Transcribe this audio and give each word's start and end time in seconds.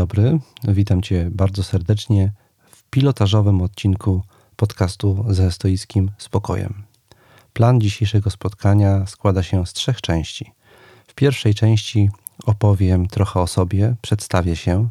Dobry, 0.00 0.38
witam 0.68 1.02
Cię 1.02 1.28
bardzo 1.30 1.62
serdecznie 1.62 2.32
w 2.70 2.82
pilotażowym 2.90 3.62
odcinku 3.62 4.22
podcastu 4.56 5.24
ze 5.28 5.52
stoickim 5.52 6.10
spokojem. 6.18 6.82
Plan 7.52 7.80
dzisiejszego 7.80 8.30
spotkania 8.30 9.06
składa 9.06 9.42
się 9.42 9.66
z 9.66 9.72
trzech 9.72 10.00
części. 10.00 10.52
W 11.06 11.14
pierwszej 11.14 11.54
części 11.54 12.10
opowiem 12.46 13.08
trochę 13.08 13.40
o 13.40 13.46
sobie, 13.46 13.96
przedstawię 14.02 14.56
się. 14.56 14.88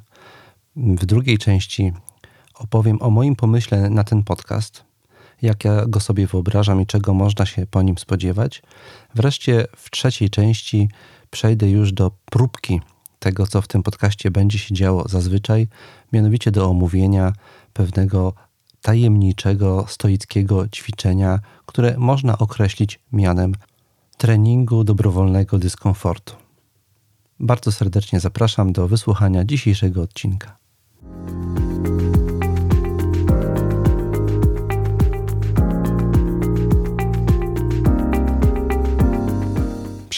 W 0.75 1.05
drugiej 1.05 1.37
części 1.37 1.93
opowiem 2.53 3.01
o 3.01 3.09
moim 3.09 3.35
pomyśle 3.35 3.89
na 3.89 4.03
ten 4.03 4.23
podcast, 4.23 4.83
jak 5.41 5.65
ja 5.65 5.85
go 5.85 5.99
sobie 5.99 6.27
wyobrażam 6.27 6.81
i 6.81 6.85
czego 6.85 7.13
można 7.13 7.45
się 7.45 7.67
po 7.67 7.81
nim 7.81 7.97
spodziewać. 7.97 8.61
Wreszcie 9.15 9.67
w 9.75 9.89
trzeciej 9.89 10.29
części 10.29 10.89
przejdę 11.29 11.69
już 11.69 11.93
do 11.93 12.11
próbki 12.25 12.81
tego, 13.19 13.47
co 13.47 13.61
w 13.61 13.67
tym 13.67 13.83
podcaście 13.83 14.31
będzie 14.31 14.59
się 14.59 14.75
działo 14.75 15.07
zazwyczaj, 15.07 15.67
mianowicie 16.13 16.51
do 16.51 16.69
omówienia 16.69 17.33
pewnego 17.73 18.33
tajemniczego 18.81 19.85
stoickiego 19.87 20.67
ćwiczenia, 20.67 21.39
które 21.65 21.97
można 21.97 22.37
określić 22.37 22.99
mianem 23.11 23.55
treningu 24.17 24.83
dobrowolnego 24.83 25.57
dyskomfortu. 25.59 26.35
Bardzo 27.39 27.71
serdecznie 27.71 28.19
zapraszam 28.19 28.73
do 28.73 28.87
wysłuchania 28.87 29.45
dzisiejszego 29.45 30.01
odcinka. 30.01 30.57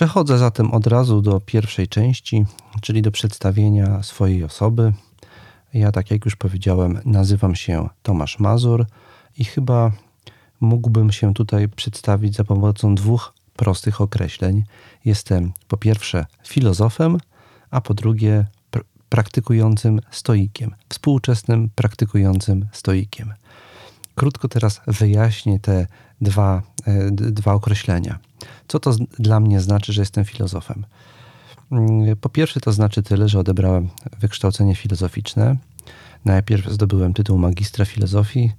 Przechodzę 0.01 0.37
zatem 0.37 0.71
od 0.71 0.87
razu 0.87 1.21
do 1.21 1.39
pierwszej 1.39 1.87
części, 1.87 2.45
czyli 2.81 3.01
do 3.01 3.11
przedstawienia 3.11 4.03
swojej 4.03 4.43
osoby. 4.43 4.93
Ja, 5.73 5.91
tak 5.91 6.11
jak 6.11 6.25
już 6.25 6.35
powiedziałem, 6.35 6.99
nazywam 7.05 7.55
się 7.55 7.89
Tomasz 8.03 8.39
Mazur 8.39 8.85
i 9.37 9.45
chyba 9.45 9.91
mógłbym 10.61 11.11
się 11.11 11.33
tutaj 11.33 11.69
przedstawić 11.69 12.35
za 12.35 12.43
pomocą 12.43 12.95
dwóch 12.95 13.33
prostych 13.55 14.01
określeń. 14.01 14.63
Jestem 15.05 15.51
po 15.67 15.77
pierwsze 15.77 16.25
filozofem, 16.47 17.17
a 17.71 17.81
po 17.81 17.93
drugie 17.93 18.45
pr 18.71 18.83
praktykującym 19.09 19.99
stoikiem, 20.11 20.75
współczesnym 20.89 21.69
praktykującym 21.75 22.67
stoikiem. 22.71 23.33
Krótko 24.15 24.47
teraz 24.47 24.81
wyjaśnię 24.87 25.59
te 25.59 25.87
dwa, 26.21 26.61
e, 26.85 27.11
dwa 27.11 27.53
określenia. 27.53 28.30
Co 28.67 28.79
to 28.79 28.95
dla 29.19 29.39
mnie 29.39 29.61
znaczy, 29.61 29.93
że 29.93 30.01
jestem 30.01 30.25
filozofem? 30.25 30.85
Mm, 31.71 32.15
po 32.15 32.29
pierwsze, 32.29 32.59
to 32.59 32.71
znaczy 32.71 33.03
tyle, 33.03 33.29
że 33.29 33.39
odebrałem 33.39 33.89
wykształcenie 34.19 34.75
filozoficzne. 34.75 35.55
Najpierw 36.25 36.71
zdobyłem 36.71 37.13
tytuł 37.13 37.37
magistra 37.37 37.85
filozofii, 37.85 38.51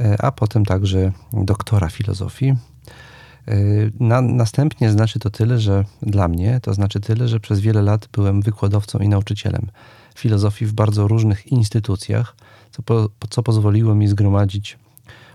e, 0.00 0.22
a 0.22 0.32
potem 0.32 0.64
także 0.64 1.12
doktora 1.32 1.88
filozofii. 1.88 2.54
E, 3.48 3.56
na, 4.00 4.20
następnie 4.20 4.90
znaczy 4.90 5.18
to 5.18 5.30
tyle, 5.30 5.58
że 5.58 5.84
dla 6.02 6.28
mnie 6.28 6.60
to 6.62 6.74
znaczy 6.74 7.00
tyle, 7.00 7.28
że 7.28 7.40
przez 7.40 7.60
wiele 7.60 7.82
lat 7.82 8.08
byłem 8.12 8.42
wykładowcą 8.42 8.98
i 8.98 9.08
nauczycielem 9.08 9.66
filozofii 10.14 10.66
w 10.66 10.72
bardzo 10.72 11.08
różnych 11.08 11.46
instytucjach, 11.46 12.36
co, 12.70 12.82
po, 12.82 13.08
co 13.30 13.42
pozwoliło 13.42 13.94
mi 13.94 14.08
zgromadzić 14.08 14.78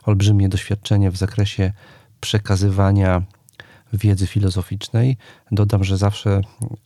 olbrzymie 0.04 0.50
doświadczenie 0.50 1.12
w 1.12 1.18
zakresie 1.18 1.74
przekazywania 2.20 3.22
wiedzy 3.94 4.28
filozoficznej. 4.28 5.18
Dodam, 5.52 5.84
że 5.84 5.98
zawsze, 5.98 6.42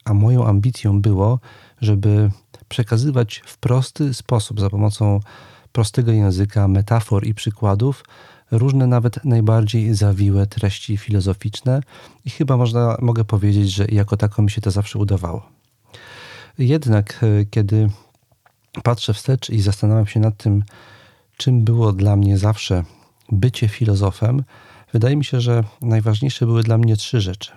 a 0.05 0.13
moją 0.13 0.47
ambicją 0.47 1.01
było, 1.01 1.39
żeby 1.81 2.31
przekazywać 2.67 3.41
w 3.45 3.57
prosty 3.57 4.13
sposób, 4.13 4.59
za 4.59 4.69
pomocą 4.69 5.19
prostego 5.71 6.11
języka, 6.11 6.67
metafor 6.67 7.27
i 7.27 7.33
przykładów, 7.33 8.03
różne 8.51 8.87
nawet 8.87 9.25
najbardziej 9.25 9.95
zawiłe 9.95 10.47
treści 10.47 10.97
filozoficzne 10.97 11.81
i 12.25 12.29
chyba 12.29 12.57
można, 12.57 12.97
mogę 13.01 13.25
powiedzieć, 13.25 13.71
że 13.71 13.85
jako 13.85 14.17
tako 14.17 14.41
mi 14.41 14.51
się 14.51 14.61
to 14.61 14.71
zawsze 14.71 14.99
udawało. 14.99 15.49
Jednak 16.57 17.23
e, 17.23 17.45
kiedy 17.45 17.89
patrzę 18.83 19.13
wstecz 19.13 19.49
i 19.49 19.61
zastanawiam 19.61 20.07
się 20.07 20.19
nad 20.19 20.37
tym, 20.37 20.63
czym 21.37 21.63
było 21.63 21.93
dla 21.93 22.15
mnie 22.15 22.37
zawsze 22.37 22.83
bycie 23.31 23.67
filozofem, 23.67 24.43
wydaje 24.95 25.15
mi 25.15 25.25
się, 25.25 25.41
że 25.41 25.63
najważniejsze 25.81 26.45
były 26.45 26.63
dla 26.63 26.77
mnie 26.77 26.95
trzy 26.95 27.21
rzeczy. 27.21 27.51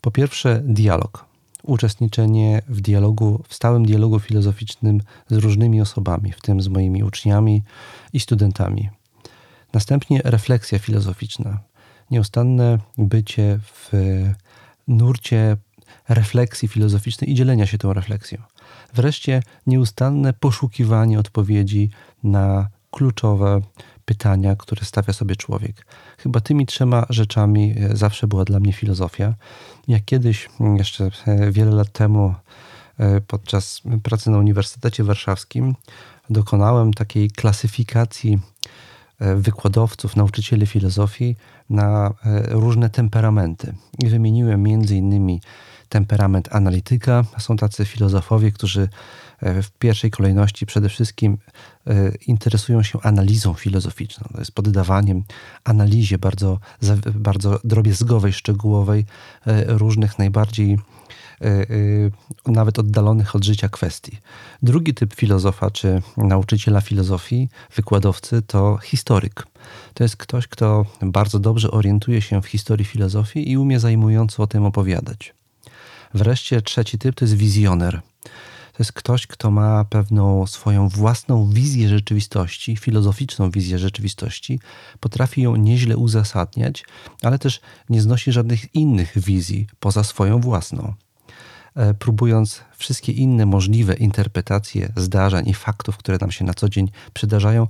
Po 0.00 0.10
pierwsze, 0.10 0.62
dialog. 0.64 1.24
Uczestniczenie 1.62 2.62
w 2.68 2.80
dialogu, 2.80 3.42
w 3.48 3.54
stałym 3.54 3.86
dialogu 3.86 4.18
filozoficznym 4.20 5.00
z 5.28 5.36
różnymi 5.36 5.80
osobami, 5.80 6.32
w 6.32 6.40
tym 6.40 6.60
z 6.60 6.68
moimi 6.68 7.04
uczniami 7.04 7.62
i 8.12 8.20
studentami. 8.20 8.90
Następnie 9.72 10.20
refleksja 10.24 10.78
filozoficzna. 10.78 11.60
Nieustanne 12.10 12.78
bycie 12.98 13.58
w 13.62 13.92
nurcie 14.88 15.56
refleksji 16.08 16.68
filozoficznej 16.68 17.30
i 17.30 17.34
dzielenia 17.34 17.66
się 17.66 17.78
tą 17.78 17.92
refleksją. 17.92 18.38
Wreszcie 18.94 19.42
nieustanne 19.66 20.32
poszukiwanie 20.32 21.18
odpowiedzi 21.18 21.90
na 22.22 22.68
kluczowe 22.90 23.60
pytania, 24.06 24.56
które 24.56 24.84
stawia 24.84 25.12
sobie 25.12 25.36
człowiek. 25.36 25.86
Chyba 26.18 26.40
tymi 26.40 26.66
trzema 26.66 27.06
rzeczami 27.10 27.74
e, 27.78 27.96
zawsze 27.96 28.26
była 28.26 28.44
dla 28.44 28.60
mnie 28.60 28.72
filozofia. 28.72 29.34
Jak 29.88 30.04
kiedyś, 30.04 30.48
mm, 30.60 30.76
jeszcze 30.76 31.10
e, 31.26 31.50
wiele 31.52 31.70
lat 31.70 31.92
temu, 31.92 32.34
e, 32.98 33.20
podczas 33.20 33.82
pracy 34.02 34.30
na 34.30 34.38
Uniwersytecie 34.38 35.04
Warszawskim, 35.04 35.74
dokonałem 36.30 36.94
takiej 36.94 37.30
klasyfikacji 37.30 38.38
wykładowców, 39.36 40.16
nauczycieli 40.16 40.66
filozofii 40.66 41.36
na 41.70 42.14
różne 42.48 42.90
temperamenty. 42.90 43.74
I 43.98 44.08
wymieniłem 44.08 44.62
między 44.62 44.96
innymi 44.96 45.40
temperament 45.88 46.48
analityka. 46.52 47.24
Są 47.38 47.56
tacy 47.56 47.84
filozofowie, 47.84 48.52
którzy 48.52 48.88
w 49.42 49.70
pierwszej 49.78 50.10
kolejności 50.10 50.66
przede 50.66 50.88
wszystkim 50.88 51.38
e, 51.86 52.12
interesują 52.26 52.82
się 52.82 52.98
analizą 53.02 53.54
filozoficzną. 53.54 54.28
To 54.32 54.38
jest 54.38 54.52
poddawaniem 54.52 55.24
analizie 55.64 56.18
bardzo, 56.18 56.58
bardzo 57.14 57.60
drobiazgowej, 57.64 58.32
szczegółowej 58.32 59.06
e, 59.46 59.64
różnych 59.64 60.18
najbardziej 60.18 60.78
nawet 62.46 62.78
oddalonych 62.78 63.36
od 63.36 63.44
życia 63.44 63.68
kwestii. 63.68 64.18
Drugi 64.62 64.94
typ 64.94 65.14
filozofa 65.14 65.70
czy 65.70 66.02
nauczyciela 66.16 66.80
filozofii, 66.80 67.48
wykładowcy 67.74 68.42
to 68.42 68.78
historyk. 68.78 69.46
To 69.94 70.04
jest 70.04 70.16
ktoś, 70.16 70.46
kto 70.46 70.86
bardzo 71.02 71.38
dobrze 71.38 71.70
orientuje 71.70 72.22
się 72.22 72.42
w 72.42 72.46
historii 72.46 72.84
filozofii 72.84 73.50
i 73.50 73.58
umie 73.58 73.80
zajmująco 73.80 74.42
o 74.42 74.46
tym 74.46 74.64
opowiadać. 74.64 75.34
Wreszcie 76.14 76.62
trzeci 76.62 76.98
typ 76.98 77.14
to 77.14 77.24
jest 77.24 77.34
wizjoner. 77.34 78.00
To 78.76 78.82
jest 78.82 78.92
ktoś, 78.92 79.26
kto 79.26 79.50
ma 79.50 79.84
pewną 79.84 80.46
swoją 80.46 80.88
własną 80.88 81.50
wizję 81.50 81.88
rzeczywistości, 81.88 82.76
filozoficzną 82.76 83.50
wizję 83.50 83.78
rzeczywistości, 83.78 84.60
potrafi 85.00 85.42
ją 85.42 85.56
nieźle 85.56 85.96
uzasadniać, 85.96 86.84
ale 87.22 87.38
też 87.38 87.60
nie 87.88 88.02
znosi 88.02 88.32
żadnych 88.32 88.74
innych 88.74 89.18
wizji 89.18 89.66
poza 89.80 90.04
swoją 90.04 90.40
własną. 90.40 90.94
E, 91.74 91.94
próbując 91.94 92.62
wszystkie 92.76 93.12
inne 93.12 93.46
możliwe 93.46 93.94
interpretacje 93.94 94.92
zdarzeń 94.96 95.48
i 95.48 95.54
faktów, 95.54 95.96
które 95.96 96.18
nam 96.20 96.30
się 96.30 96.44
na 96.44 96.54
co 96.54 96.68
dzień 96.68 96.90
przydarzają, 97.12 97.66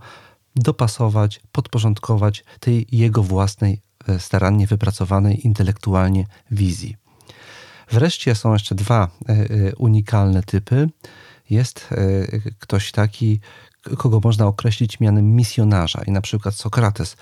dopasować, 0.57 1.41
podporządkować 1.53 2.45
tej 2.61 2.87
jego 2.93 3.23
własnej, 3.23 3.83
e, 4.09 4.19
starannie 4.19 4.67
wypracowanej 4.67 5.47
intelektualnie 5.47 6.27
wizji. 6.51 7.06
Wreszcie 7.91 8.35
są 8.35 8.53
jeszcze 8.53 8.75
dwa 8.75 9.09
e, 9.29 9.33
e, 9.33 9.75
unikalne 9.77 10.43
typy. 10.43 10.89
jest 11.51 11.89
ktoś 12.59 12.93
taki, 12.93 13.41
kogo 13.99 14.21
można 14.25 14.47
określić 14.47 15.01
mianem 15.01 15.37
misjonarza. 15.37 16.03
I 16.07 16.11
na 16.11 16.21
przykład 16.21 16.55
Sokrates 16.55 17.17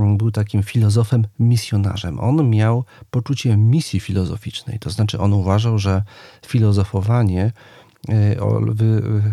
mm, 0.00 0.16
był 0.16 0.30
takim 0.30 0.62
filozofem 0.62 1.26
misjonarzem. 1.38 2.20
On 2.20 2.50
miał 2.50 2.84
poczucie 3.10 3.56
misji 3.56 4.00
filozoficznej, 4.00 4.78
to 4.78 4.90
znaczy 4.90 5.18
on 5.18 5.32
uważał, 5.32 5.78
że 5.78 6.02
filozofowanie 6.46 7.52
e, 8.08 8.36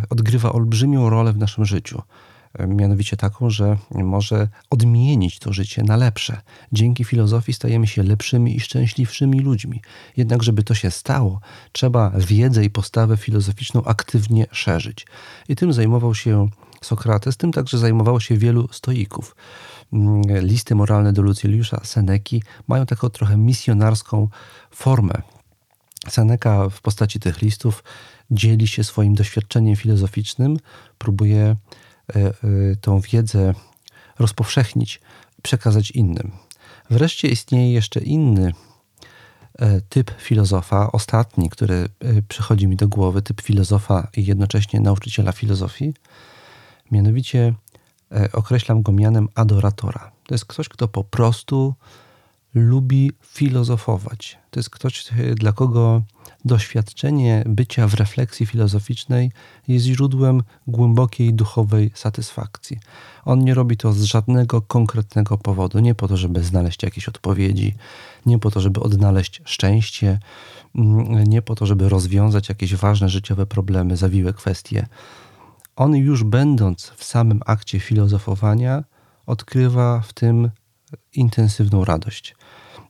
odgrywa 0.09 0.53
olbrzymią 0.53 1.09
rolę 1.09 1.33
w 1.33 1.37
naszym 1.37 1.65
życiu. 1.65 2.01
Mianowicie 2.67 3.17
taką, 3.17 3.49
że 3.49 3.77
może 3.91 4.47
odmienić 4.69 5.39
to 5.39 5.53
życie 5.53 5.83
na 5.83 5.97
lepsze. 5.97 6.41
Dzięki 6.71 7.03
filozofii 7.03 7.53
stajemy 7.53 7.87
się 7.87 8.03
lepszymi 8.03 8.55
i 8.55 8.59
szczęśliwszymi 8.59 9.39
ludźmi. 9.39 9.81
Jednak, 10.17 10.43
żeby 10.43 10.63
to 10.63 10.73
się 10.73 10.91
stało, 10.91 11.39
trzeba 11.71 12.11
wiedzę 12.17 12.65
i 12.65 12.69
postawę 12.69 13.17
filozoficzną 13.17 13.83
aktywnie 13.83 14.45
szerzyć. 14.51 15.05
I 15.49 15.55
tym 15.55 15.73
zajmował 15.73 16.15
się 16.15 16.49
Sokrates, 16.81 17.37
tym 17.37 17.51
także 17.51 17.77
zajmowało 17.77 18.19
się 18.19 18.37
wielu 18.37 18.67
stoików. 18.71 19.35
Mm, 19.93 20.21
listy 20.45 20.75
moralne 20.75 21.13
do 21.13 21.21
Lucjuliusza 21.21 21.81
Seneki 21.83 22.43
mają 22.67 22.85
taką 22.85 23.09
trochę 23.09 23.37
misjonarską 23.37 24.29
formę. 24.71 25.13
Seneca 26.09 26.69
w 26.69 26.81
postaci 26.81 27.19
tych 27.19 27.41
listów 27.41 27.83
dzieli 28.31 28.67
się 28.67 28.83
swoim 28.83 29.15
doświadczeniem 29.15 29.75
filozoficznym, 29.75 30.57
próbuje 30.97 31.55
tą 32.81 32.99
wiedzę 32.99 33.53
rozpowszechnić, 34.19 35.01
przekazać 35.41 35.91
innym. 35.91 36.31
Wreszcie 36.89 37.27
istnieje 37.27 37.73
jeszcze 37.73 37.99
inny 37.99 38.53
e, 39.59 39.81
typ 39.81 40.11
filozofa, 40.17 40.91
ostatni, 40.91 41.49
który 41.49 41.89
przychodzi 42.27 42.67
mi 42.67 42.75
do 42.75 42.87
głowy, 42.87 43.21
typ 43.21 43.41
filozofa 43.41 44.07
i 44.17 44.25
jednocześnie 44.25 44.79
nauczyciela 44.79 45.31
filozofii, 45.31 45.93
Mianowicie 46.93 47.53
e, 48.11 48.31
określam 48.31 48.81
go 48.81 48.91
mianem 48.91 49.29
adoratora. 49.35 50.11
To 50.27 50.33
jest 50.33 50.45
ktoś, 50.45 50.69
kto 50.69 50.87
po 50.87 51.03
prostu 51.03 51.73
lubi 52.53 53.11
filozofować. 53.21 54.37
To 54.51 54.59
jest 54.59 54.69
ktoś, 54.69 55.07
dla 55.35 55.51
kogo 55.51 56.01
doświadczenie 56.45 57.43
bycia 57.45 57.87
w 57.87 57.93
refleksji 57.93 58.45
filozoficznej 58.45 59.31
jest 59.67 59.85
źródłem 59.85 60.43
głębokiej 60.67 61.33
duchowej 61.33 61.91
satysfakcji. 61.95 62.79
On 63.25 63.39
nie 63.39 63.53
robi 63.53 63.77
to 63.77 63.93
z 63.93 64.03
żadnego 64.03 64.61
konkretnego 64.61 65.37
powodu, 65.37 65.79
nie 65.79 65.95
po 65.95 66.07
to, 66.07 66.17
żeby 66.17 66.43
znaleźć 66.43 66.83
jakieś 66.83 67.07
odpowiedzi, 67.07 67.73
nie 68.25 68.39
po 68.39 68.51
to, 68.51 68.61
żeby 68.61 68.79
odnaleźć 68.79 69.41
szczęście, 69.45 70.19
mm, 70.75 71.23
nie 71.23 71.41
po 71.41 71.55
to, 71.55 71.65
żeby 71.65 71.89
rozwiązać 71.89 72.49
jakieś 72.49 72.75
ważne 72.75 73.09
życiowe 73.09 73.45
problemy, 73.45 73.97
zawiłe 73.97 74.33
kwestie 74.33 74.87
on 75.75 75.95
już 75.95 76.23
będąc 76.23 76.93
w 76.95 77.03
samym 77.03 77.41
akcie 77.45 77.79
filozofowania, 77.79 78.83
odkrywa 79.25 80.01
w 80.01 80.13
tym 80.13 80.49
intensywną 81.13 81.85
radość. 81.85 82.35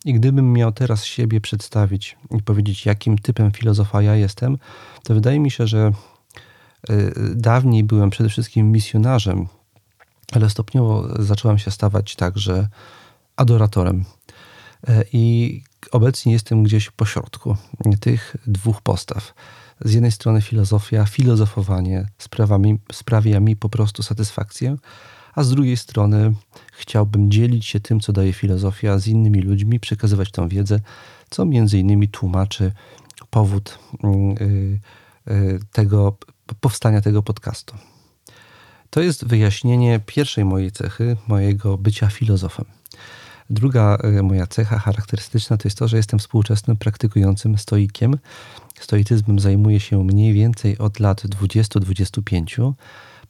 I 0.04 0.14
gdybym 0.14 0.52
miał 0.52 0.72
teraz 0.72 1.04
siebie 1.04 1.40
przedstawić 1.40 2.16
i 2.38 2.42
powiedzieć, 2.42 2.86
jakim 2.86 3.18
typem 3.18 3.52
filozofa 3.52 4.02
ja 4.02 4.16
jestem, 4.16 4.58
to 5.02 5.14
wydaje 5.14 5.40
mi 5.40 5.50
się, 5.50 5.66
że 5.66 5.92
y, 6.90 7.12
dawniej 7.34 7.84
byłem 7.84 8.10
przede 8.10 8.28
wszystkim 8.28 8.72
misjonarzem, 8.72 9.46
ale 10.32 10.50
stopniowo 10.50 11.22
zacząłem 11.22 11.58
się 11.58 11.70
stawać 11.70 12.16
także 12.16 12.68
adoratorem. 13.36 14.04
Y, 14.88 15.04
I 15.12 15.62
obecnie 15.90 16.32
jestem 16.32 16.62
gdzieś 16.62 16.90
po 16.90 17.06
środku 17.06 17.56
tych 18.00 18.36
dwóch 18.46 18.80
postaw 18.80 19.34
z 19.80 19.92
jednej 19.92 20.12
strony 20.12 20.42
filozofia, 20.42 21.04
filozofowanie 21.04 22.08
sprawia 22.18 22.58
mi, 22.58 22.78
sprawia 22.92 23.40
mi 23.40 23.56
po 23.56 23.68
prostu 23.68 24.02
satysfakcję, 24.02 24.76
a 25.34 25.42
z 25.42 25.50
drugiej 25.50 25.76
strony 25.76 26.34
chciałbym 26.76 27.30
dzielić 27.30 27.66
się 27.66 27.80
tym, 27.80 28.00
co 28.00 28.12
daje 28.12 28.32
filozofia 28.32 28.98
z 28.98 29.06
innymi 29.06 29.40
ludźmi, 29.40 29.80
przekazywać 29.80 30.30
tą 30.30 30.48
wiedzę, 30.48 30.80
co 31.30 31.44
między 31.44 31.78
innymi 31.78 32.08
tłumaczy 32.08 32.72
powód 33.30 33.78
yy, 34.02 34.80
yy, 35.26 35.60
tego, 35.72 36.16
powstania 36.60 37.00
tego 37.00 37.22
podcastu. 37.22 37.76
To 38.90 39.00
jest 39.00 39.26
wyjaśnienie 39.26 40.00
pierwszej 40.06 40.44
mojej 40.44 40.72
cechy, 40.72 41.16
mojego 41.28 41.78
bycia 41.78 42.08
filozofem. 42.08 42.64
Druga 43.50 43.98
y, 44.18 44.22
moja 44.22 44.46
cecha 44.46 44.78
charakterystyczna 44.78 45.56
to 45.56 45.68
jest 45.68 45.78
to, 45.78 45.88
że 45.88 45.96
jestem 45.96 46.18
współczesnym 46.18 46.76
praktykującym 46.76 47.58
stoikiem, 47.58 48.18
Stoicyzmem 48.80 49.38
zajmuję 49.38 49.80
się 49.80 50.04
mniej 50.04 50.32
więcej 50.32 50.78
od 50.78 51.00
lat 51.00 51.22
20-25. 51.22 52.72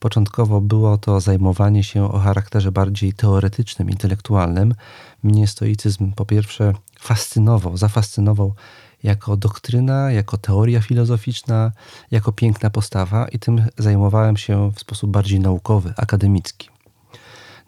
Początkowo 0.04 0.60
było 0.60 0.98
to 0.98 1.20
zajmowanie 1.20 1.84
się 1.84 2.12
o 2.12 2.18
charakterze 2.18 2.72
bardziej 2.72 3.12
teoretycznym, 3.12 3.90
intelektualnym. 3.90 4.74
Mnie 5.22 5.46
stoicyzm 5.46 6.12
po 6.12 6.24
pierwsze 6.26 6.72
fascynował, 7.00 7.76
zafascynował 7.76 8.54
jako 9.02 9.36
doktryna, 9.36 10.12
jako 10.12 10.36
teoria 10.36 10.80
filozoficzna, 10.80 11.72
jako 12.10 12.32
piękna 12.32 12.70
postawa 12.70 13.28
i 13.28 13.38
tym 13.38 13.66
zajmowałem 13.78 14.36
się 14.36 14.72
w 14.74 14.80
sposób 14.80 15.10
bardziej 15.10 15.40
naukowy, 15.40 15.94
akademicki. 15.96 16.68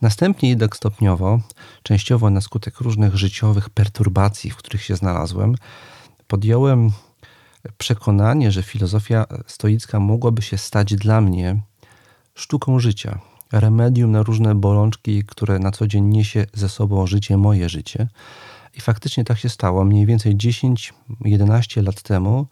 Następnie 0.03 0.49
jednak 0.49 0.77
stopniowo, 0.77 1.41
częściowo 1.83 2.31
na 2.31 2.41
skutek 2.41 2.81
różnych 2.81 3.17
życiowych 3.17 3.71
perturbacji, 3.71 4.51
w 4.51 4.57
których 4.57 4.83
się 4.83 4.97
znalazłem, 4.97 5.55
podjąłem 6.27 6.91
przekonanie, 7.79 8.53
że 8.53 8.63
filozofia 8.63 9.27
stoicka 9.47 10.01
mogłaby 10.01 10.43
się 10.43 10.59
stać 10.59 10.95
dla 10.95 11.21
mnie 11.21 11.61
sztuką 12.37 12.79
życia, 12.79 13.19
remedium 13.53 14.13
na 14.13 14.23
różne 14.23 14.55
bolączki, 14.55 15.25
które 15.25 15.59
na 15.59 15.71
co 15.71 15.87
dzień 15.87 16.05
niesie 16.05 16.47
ze 16.55 16.69
sobą 16.69 17.07
życie, 17.07 17.37
moje 17.37 17.69
życie. 17.69 18.09
I 18.75 18.81
faktycznie 18.81 19.25
tak 19.25 19.39
się 19.39 19.49
stało. 19.49 19.85
Mniej 19.85 20.07
więcej 20.07 20.37
10-11 20.37 21.83
lat 21.83 22.03
temu 22.03 22.47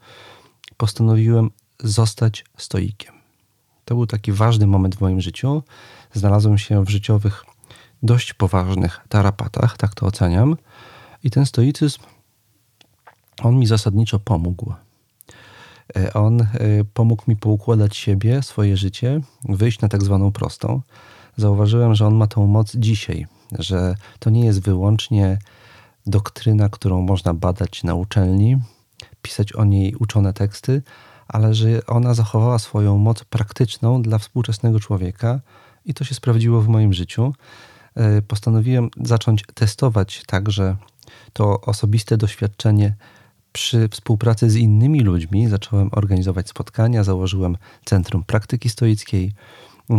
postanowiłem 0.77 1.49
zostać 1.79 2.45
stoikiem. 2.57 3.13
To 3.85 3.95
był 3.95 4.07
taki 4.07 4.31
ważny 4.31 4.67
moment 4.67 4.95
w 4.95 5.01
moim 5.01 5.21
życiu. 5.21 5.63
Znalazłem 6.13 6.57
się 6.57 6.85
w 6.85 6.89
życiowych, 6.89 7.45
dość 8.03 8.33
poważnych 8.33 9.01
tarapatach, 9.09 9.77
tak 9.77 9.95
to 9.95 10.05
oceniam. 10.05 10.55
I 11.23 11.29
ten 11.29 11.45
stoicyzm, 11.45 12.01
on 13.43 13.59
mi 13.59 13.67
zasadniczo 13.67 14.19
pomógł. 14.19 14.73
E, 15.97 16.13
on 16.13 16.41
e, 16.41 16.47
pomógł 16.93 17.23
mi 17.27 17.35
poukładać 17.35 17.97
siebie, 17.97 18.43
swoje 18.43 18.77
życie, 18.77 19.21
wyjść 19.49 19.81
na 19.81 19.87
tak 19.89 20.03
zwaną 20.03 20.31
prostą. 20.31 20.81
Zauważyłem, 21.37 21.95
że 21.95 22.07
on 22.07 22.15
ma 22.15 22.27
tą 22.27 22.47
moc 22.47 22.75
dzisiaj, 22.75 23.27
że 23.59 23.95
to 24.19 24.29
nie 24.29 24.45
jest 24.45 24.61
wyłącznie 24.61 25.37
doktryna, 26.05 26.69
którą 26.69 27.01
można 27.01 27.33
badać 27.33 27.83
na 27.83 27.95
uczelni, 27.95 28.57
pisać 29.21 29.53
o 29.53 29.65
niej 29.65 29.95
uczone 29.95 30.33
teksty, 30.33 30.81
ale 31.27 31.53
że 31.53 31.85
ona 31.87 32.13
zachowała 32.13 32.59
swoją 32.59 32.97
moc 32.97 33.23
praktyczną 33.23 34.01
dla 34.01 34.17
współczesnego 34.17 34.79
człowieka 34.79 35.39
i 35.85 35.93
to 35.93 36.03
się 36.03 36.15
sprawdziło 36.15 36.61
w 36.61 36.67
moim 36.67 36.93
życiu. 36.93 37.33
E, 37.95 38.21
postanowiłem 38.21 38.89
zacząć 39.01 39.43
testować 39.53 40.23
także 40.27 40.75
to 41.33 41.61
osobiste 41.61 42.17
doświadczenie 42.17 42.95
przy 43.55 43.89
współpracy 43.89 44.49
z 44.49 44.55
innymi 44.55 45.01
ludźmi 45.01 45.47
zacząłem 45.47 45.89
organizować 45.91 46.49
spotkania, 46.49 47.03
założyłem 47.03 47.57
Centrum 47.85 48.23
Praktyki 48.23 48.69
Stoickiej. 48.69 49.33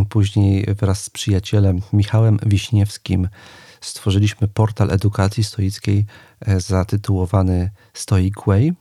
Później 0.09 0.67
wraz 0.75 1.05
z 1.05 1.11
przyjacielem 1.11 1.81
Michałem 1.93 2.39
Wiśniewskim 2.47 3.29
stworzyliśmy 3.81 4.49
portal 4.49 4.91
edukacji 4.91 5.45
stoickiej 5.45 6.07
e, 6.41 6.61
zatytułowany 6.61 7.71
Stoic 7.95 8.35
Way. 8.47 8.73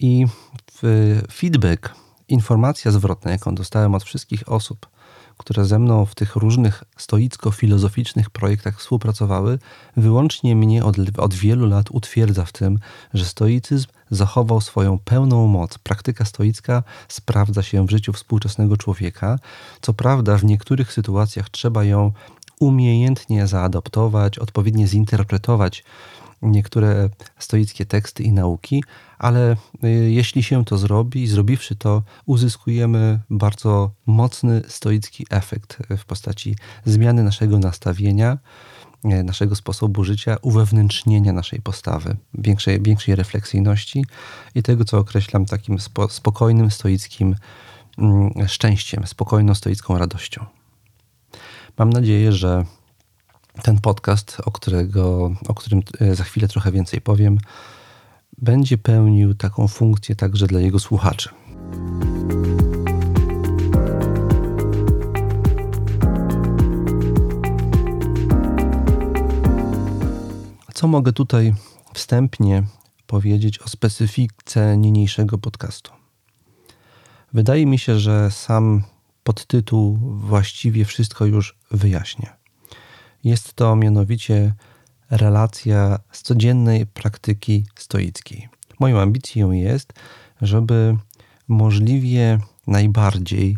I 0.00 0.26
feedback, 1.32 1.94
informacja 2.28 2.90
zwrotna, 2.90 3.30
jaką 3.30 3.54
dostałem 3.54 3.94
od 3.94 4.04
wszystkich 4.04 4.48
osób, 4.48 4.86
które 5.40 5.64
ze 5.64 5.78
mną 5.78 6.06
w 6.06 6.14
tych 6.14 6.36
różnych 6.36 6.84
stoicko-filozoficznych 6.96 8.30
projektach 8.30 8.78
współpracowały, 8.78 9.58
wyłącznie 9.96 10.56
mnie 10.56 10.84
od, 10.84 10.96
od 11.18 11.34
wielu 11.34 11.66
lat 11.66 11.90
utwierdza 11.90 12.44
w 12.44 12.52
tym, 12.52 12.78
że 13.14 13.24
stoicyzm 13.24 13.86
zachował 14.10 14.60
swoją 14.60 14.98
pełną 14.98 15.46
moc. 15.46 15.78
Praktyka 15.78 16.24
stoicka 16.24 16.82
sprawdza 17.08 17.62
się 17.62 17.86
w 17.86 17.90
życiu 17.90 18.12
współczesnego 18.12 18.76
człowieka. 18.76 19.38
Co 19.80 19.94
prawda, 19.94 20.36
w 20.36 20.44
niektórych 20.44 20.92
sytuacjach 20.92 21.50
trzeba 21.50 21.84
ją 21.84 22.12
umiejętnie 22.58 23.46
zaadoptować, 23.46 24.38
odpowiednio 24.38 24.86
zinterpretować 24.86 25.84
niektóre 26.42 27.08
stoickie 27.38 27.86
teksty 27.86 28.22
i 28.22 28.32
nauki, 28.32 28.84
ale 29.18 29.56
y, 29.84 29.88
jeśli 30.10 30.42
się 30.42 30.64
to 30.64 30.78
zrobi, 30.78 31.26
zrobiwszy 31.26 31.76
to, 31.76 32.02
uzyskujemy 32.26 33.20
bardzo 33.30 33.90
mocny 34.06 34.62
stoicki 34.68 35.26
efekt 35.30 35.78
w 35.98 36.04
postaci 36.04 36.56
zmiany 36.84 37.22
naszego 37.22 37.58
nastawienia, 37.58 38.38
y, 39.04 39.22
naszego 39.24 39.56
sposobu 39.56 40.04
życia, 40.04 40.36
uwewnętrznienia 40.42 41.32
naszej 41.32 41.60
postawy, 41.60 42.16
większej, 42.34 42.82
większej 42.82 43.14
refleksyjności 43.14 44.04
i 44.54 44.62
tego, 44.62 44.84
co 44.84 44.98
określam 44.98 45.46
takim 45.46 45.76
spokojnym, 46.08 46.70
stoickim 46.70 47.36
mm, 47.98 48.30
szczęściem, 48.48 49.06
spokojną, 49.06 49.54
stoicką 49.54 49.98
radością. 49.98 50.46
Mam 51.78 51.90
nadzieję, 51.90 52.32
że 52.32 52.64
ten 53.62 53.78
podcast, 53.78 54.36
o, 54.44 54.50
którego, 54.50 55.30
o 55.48 55.54
którym 55.54 55.82
e, 56.00 56.14
za 56.14 56.24
chwilę 56.24 56.48
trochę 56.48 56.72
więcej 56.72 57.00
powiem, 57.00 57.38
będzie 58.38 58.78
pełnił 58.78 59.34
taką 59.34 59.68
funkcję 59.68 60.16
także 60.16 60.46
dla 60.46 60.60
jego 60.60 60.78
słuchaczy. 60.78 61.28
Co 70.74 70.88
mogę 70.88 71.12
tutaj 71.12 71.54
wstępnie 71.94 72.62
powiedzieć 73.06 73.58
o 73.58 73.68
specyfice 73.68 74.76
niniejszego 74.76 75.38
podcastu? 75.38 75.92
Wydaje 77.32 77.66
mi 77.66 77.78
się, 77.78 77.98
że 77.98 78.30
sam 78.30 78.82
podtytuł 79.24 79.98
właściwie 80.02 80.84
wszystko 80.84 81.26
już 81.26 81.58
wyjaśnia. 81.70 82.39
Jest 83.24 83.54
to 83.54 83.76
mianowicie 83.76 84.52
relacja 85.10 85.98
z 86.12 86.22
codziennej 86.22 86.86
praktyki 86.86 87.66
stoickiej. 87.74 88.48
Moją 88.80 89.00
ambicją 89.00 89.50
jest, 89.50 89.92
żeby 90.42 90.96
możliwie 91.48 92.38
najbardziej 92.66 93.56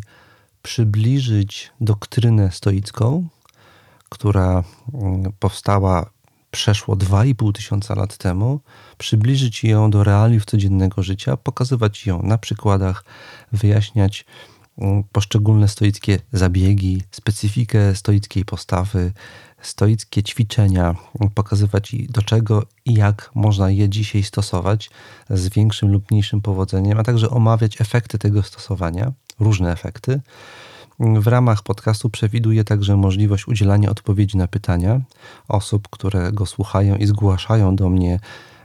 przybliżyć 0.61 1.71
doktrynę 1.81 2.51
stoicką, 2.51 3.27
która 4.09 4.63
mm, 4.93 5.31
powstała 5.39 6.09
przeszło 6.51 6.95
2,5 6.95 7.51
tysiąca 7.51 7.95
lat 7.95 8.17
temu, 8.17 8.59
przybliżyć 8.97 9.63
ją 9.63 9.89
do 9.91 10.03
realiów 10.03 10.45
codziennego 10.45 11.03
życia, 11.03 11.37
pokazywać 11.37 12.05
ją 12.05 12.23
na 12.23 12.37
przykładach, 12.37 13.05
wyjaśniać 13.51 14.25
mm, 14.77 15.03
poszczególne 15.11 15.67
stoickie 15.67 16.19
zabiegi, 16.33 17.01
specyfikę 17.11 17.95
stoickiej 17.95 18.45
postawy, 18.45 19.11
stoickie 19.63 20.23
ćwiczenia, 20.23 20.95
pokazywać 21.35 21.95
do 22.09 22.21
czego 22.21 22.63
i 22.85 22.93
jak 22.93 23.31
można 23.35 23.69
je 23.69 23.89
dzisiaj 23.89 24.23
stosować 24.23 24.89
z 25.29 25.49
większym 25.49 25.91
lub 25.91 26.11
mniejszym 26.11 26.41
powodzeniem, 26.41 26.99
a 26.99 27.03
także 27.03 27.29
omawiać 27.29 27.81
efekty 27.81 28.17
tego 28.17 28.43
stosowania, 28.43 29.11
różne 29.39 29.71
efekty. 29.71 30.21
W 30.99 31.27
ramach 31.27 31.63
podcastu 31.63 32.09
przewiduję 32.09 32.63
także 32.63 32.97
możliwość 32.97 33.47
udzielania 33.47 33.89
odpowiedzi 33.89 34.37
na 34.37 34.47
pytania 34.47 35.01
osób, 35.47 35.87
które 35.89 36.31
go 36.31 36.45
słuchają 36.45 36.95
i 36.95 37.05
zgłaszają 37.05 37.75
do 37.75 37.89
mnie, 37.89 38.19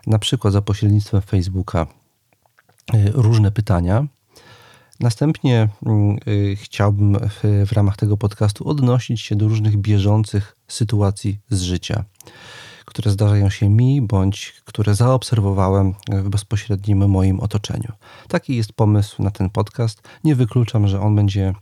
na 0.07 0.19
przykład 0.19 0.53
za 0.53 0.63
pośrednictwem 0.63 1.23
Facebooka, 1.23 1.87
y, 2.95 3.13
różne 3.15 3.51
pytania. 3.51 4.07
Następnie 5.01 5.69
y, 6.29 6.57
chciałbym 6.57 7.19
w 7.67 7.73
ramach 7.73 7.97
tego 7.97 8.17
podcastu 8.17 8.69
odnosić 8.69 9.21
się 9.21 9.37
do 9.37 9.49
różnych 9.49 9.77
bieżących 9.77 10.58
sytuacji 10.69 11.39
z 11.51 11.61
życia, 11.61 12.05
które 12.85 13.11
zdarzają 13.11 13.51
się 13.51 13.69
mi 13.69 14.03
bądź 14.03 14.55
które 14.65 14.95
zaobserwowałem 14.95 15.95
w 16.11 16.29
bezpośrednim 16.29 17.11
moim 17.11 17.41
otoczeniu. 17.41 17.93
Taki 18.29 18.57
jest 18.57 18.73
pomysł 18.73 19.23
na 19.23 19.31
ten 19.31 19.51
podcast. 19.51 20.03
Nie 20.25 20.35
wykluczam, 20.35 20.89
że 20.89 21.01
on 21.01 21.17
będzie 21.17 21.55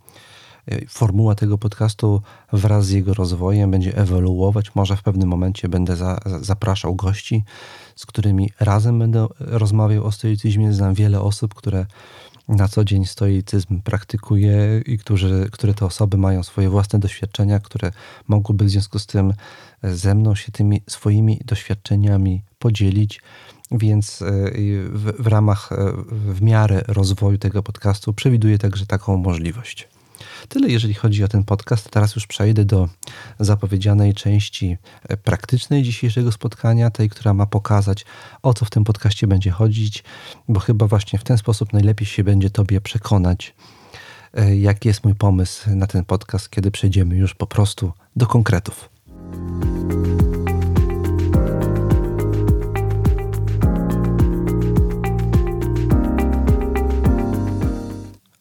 Y, 0.73 0.87
formuła 0.89 1.35
tego 1.35 1.59
podcastu 1.59 2.23
wraz 2.53 2.87
z 2.87 2.91
jego 2.91 3.15
rozwojem 3.15 3.71
będzie 3.71 3.97
ewoluować. 3.97 4.75
Może 4.75 4.97
w 4.97 5.03
pewnym 5.03 5.29
momencie 5.29 5.69
będę 5.69 5.97
za, 5.97 6.19
zapraszał 6.41 6.95
gości, 6.95 7.45
z 7.97 8.07
którymi 8.07 8.51
razem 8.61 8.99
będę 8.99 9.27
rozmawiał 9.39 10.05
o 10.05 10.13
stoicyzmie. 10.13 10.73
Znam 10.73 10.95
wiele 10.95 11.21
osób, 11.21 11.55
które 11.55 11.87
na 12.49 12.69
co 12.69 12.85
dzień 12.85 13.07
stoicyzm 13.07 13.81
praktykuje 13.81 14.83
i 14.87 14.99
którzy, 14.99 15.49
które 15.53 15.75
te 15.75 15.87
osoby 15.87 16.17
mają 16.17 16.43
swoje 16.43 16.71
własne 16.71 16.99
doświadczenia, 16.99 17.61
które 17.61 17.91
mogłyby 18.29 18.65
w 18.65 18.71
związku 18.71 18.99
z 18.99 19.07
tym 19.07 19.33
ze 19.83 20.15
mną 20.15 20.35
się 20.35 20.53
tymi 20.53 20.83
swoimi 20.89 21.41
doświadczeniami 21.45 22.43
podzielić. 22.59 23.21
Więc 23.71 24.23
y, 24.23 24.27
w, 24.93 25.13
w 25.19 25.27
ramach, 25.27 25.73
y, 25.73 25.77
w 26.33 26.43
miarę 26.43 26.85
rozwoju 26.89 27.39
tego 27.39 27.63
podcastu 27.63 28.13
przewiduję 28.13 28.59
także 28.59 28.87
taką 28.87 29.17
możliwość. 29.17 29.89
Tyle 30.49 30.69
jeżeli 30.69 30.95
chodzi 30.95 31.25
o 31.25 31.29
ten 31.29 31.45
podcast. 31.45 31.91
Teraz 31.91 32.15
już 32.15 32.27
przejdę 32.27 32.65
do 32.65 32.89
zapowiedzianej 33.41 34.15
części 34.15 34.77
e, 35.09 35.17
praktycznej 35.17 35.83
dzisiejszego 35.83 36.33
spotkania, 36.33 36.91
tej, 36.91 37.09
która 37.09 37.35
ma 37.35 37.47
pokazać, 37.47 38.05
o 38.43 38.55
co 38.55 38.65
w 38.65 38.71
tym 38.71 38.85
podcaście 38.85 39.27
będzie 39.27 39.51
chodzić, 39.51 40.05
bo 40.49 40.61
chyba 40.61 40.87
właśnie 40.87 41.19
w 41.19 41.25
ten 41.25 41.39
sposób 41.39 41.73
najlepiej 41.73 42.07
się 42.07 42.25
będzie 42.25 42.51
Tobie 42.51 42.81
przekonać, 42.81 43.55
e, 44.35 44.57
jaki 44.57 44.89
jest 44.89 45.05
mój 45.05 45.15
pomysł 45.15 45.71
na 45.71 45.87
ten 45.87 46.05
podcast, 46.05 46.51
kiedy 46.51 46.71
przejdziemy 46.71 47.17
już 47.17 47.35
po 47.35 47.47
prostu 47.47 47.93
do 48.17 48.27
konkretów. 48.27 48.89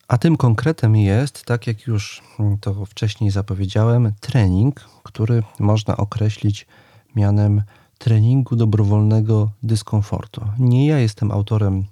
A 0.07 0.17
tym 0.17 0.37
konkretem 0.37 0.95
jest, 0.95 1.45
tak 1.45 1.67
jak 1.67 1.87
już 1.87 2.23
to 2.61 2.85
wcześniej 2.85 3.31
zapowiedziałem, 3.31 4.13
trening, 4.19 4.81
który 5.03 5.43
można 5.59 5.97
określić 5.97 6.67
mianem 7.15 7.61
treningu 7.97 8.55
dobrowolnego 8.55 9.51
dyskomfortu. 9.63 10.41
Nie 10.59 10.87
ja 10.87 10.99
jestem 10.99 11.31
autorem 11.31 11.85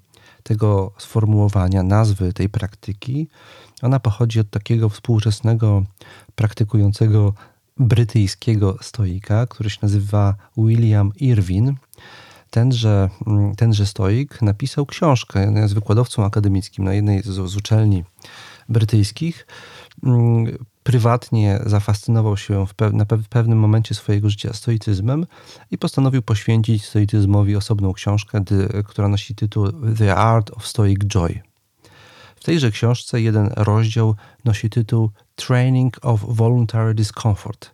tego 0.44 0.92
sformułowania, 0.98 1.84
nazwy 1.84 2.34
tej 2.34 2.50
praktyki. 2.50 3.28
Ona 3.82 4.00
pochodzi 4.00 4.40
od 4.40 4.50
takiego 4.50 4.90
współczesnego 4.90 5.84
praktykującego 6.36 7.34
brytyjskiego 7.78 8.78
stoika, 8.82 9.48
który 9.48 9.70
się 9.70 9.80
nazywa 9.82 10.36
William 10.58 11.12
Irwin 11.16 11.76
tenże, 12.54 13.10
mm, 13.28 13.56
tenże 13.56 13.86
stoik 13.86 14.42
napisał 14.42 14.86
książkę, 14.86 15.54
jest 15.56 15.74
wykładowcą 15.74 16.26
akademickim 16.26 16.86
na 16.86 16.94
jednej 16.94 17.22
z, 17.22 17.50
z 17.50 17.56
uczelni 17.56 18.04
brytyjskich. 18.70 19.48
Mm, 20.04 20.58
prywatnie 20.84 21.60
zafascynował 21.66 22.38
się 22.38 22.66
w, 22.66 22.74
na 22.94 23.06
pe 23.06 23.18
pewnym 23.30 23.60
momencie 23.60 23.96
swojego 23.96 24.30
życia 24.30 24.54
stoicyzmem 24.54 25.26
i 25.72 25.78
postanowił 25.78 26.22
poświęcić 26.22 26.86
stoicyzmowi 26.86 27.56
osobną 27.56 27.94
książkę, 27.94 28.44
która 28.86 29.08
nosi 29.08 29.36
tytuł 29.36 29.68
The 29.98 30.16
Art 30.16 30.52
of 30.52 30.68
Stoic 30.68 31.00
Joy. 31.00 31.42
W 32.36 32.44
tejże 32.44 32.72
książce 32.72 33.22
jeden 33.22 33.50
rozdział 33.56 34.16
nosi 34.46 34.70
tytuł 34.70 35.10
Training 35.36 35.98
of 36.02 36.26
Voluntary 36.28 36.94
Discomfort. 36.94 37.72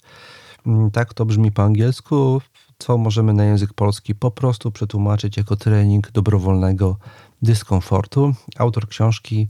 Mm, 0.66 0.92
tak 0.92 1.14
to 1.14 1.26
brzmi 1.26 1.52
po 1.52 1.64
angielsku 1.64 2.42
co 2.80 2.98
możemy 2.98 3.34
na 3.34 3.46
język 3.46 3.74
polski 3.74 4.16
po 4.16 4.32
prostu 4.32 4.72
przetłumaczyć 4.72 5.38
jako 5.38 5.56
trening 5.56 6.12
dobrowolnego 6.12 6.98
dyskomfortu. 7.42 8.34
Autor 8.58 8.88
książki 8.88 9.48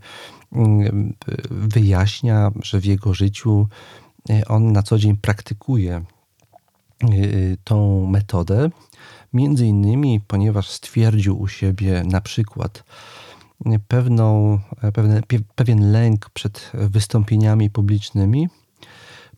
mm, 0.52 1.14
wyjaśnia, 1.50 2.52
że 2.64 2.80
w 2.80 2.86
jego 2.86 3.14
życiu 3.14 3.68
e, 4.30 4.48
on 4.48 4.72
na 4.72 4.84
co 4.84 4.98
dzień 4.98 5.18
praktykuje 5.18 5.96
e, 5.96 6.06
tą 7.64 8.06
metodę. 8.06 8.70
Między 9.34 9.68
innymi, 9.68 10.22
ponieważ 10.28 10.70
stwierdził 10.70 11.40
u 11.42 11.48
siebie 11.48 12.04
na 12.06 12.22
przykład 12.22 12.84
pewną, 13.88 14.60
pewne, 14.94 15.22
pewien 15.56 15.92
lęk 15.92 16.30
przed 16.30 16.72
wystąpieniami 16.74 17.70
publicznymi, 17.70 18.50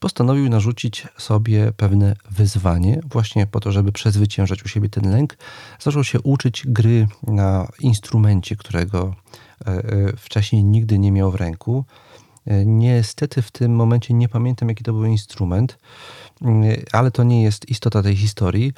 postanowił 0.02 0.50
narzucić 0.50 1.08
sobie 1.18 1.72
pewne 1.78 2.16
wyzwanie, 2.32 3.02
właśnie 3.06 3.48
po 3.48 3.60
to, 3.60 3.72
żeby 3.72 3.92
przezwyciężać 3.92 4.66
u 4.66 4.68
siebie 4.68 4.90
ten 4.90 5.12
lęk. 5.12 5.38
Zaczął 5.80 6.04
się 6.04 6.22
uczyć 6.22 6.64
gry 6.68 7.08
na 7.24 7.68
instrumencie, 7.80 8.56
którego 8.56 9.16
e, 9.66 9.68
e, 9.68 9.84
wcześniej 10.18 10.64
nigdy 10.64 11.00
nie 11.00 11.12
miał 11.12 11.32
w 11.32 11.36
ręku. 11.36 11.86
E, 12.46 12.66
niestety 12.66 13.42
w 13.42 13.52
tym 13.52 13.76
momencie 13.76 14.14
nie 14.14 14.30
pamiętam, 14.30 14.70
jaki 14.70 14.84
to 14.84 14.94
był 14.94 15.06
instrument, 15.06 15.78
ale 16.92 17.12
to 17.12 17.24
nie 17.24 17.44
jest 17.44 17.70
istota 17.70 18.04
tej 18.04 18.16
historii 18.16 18.74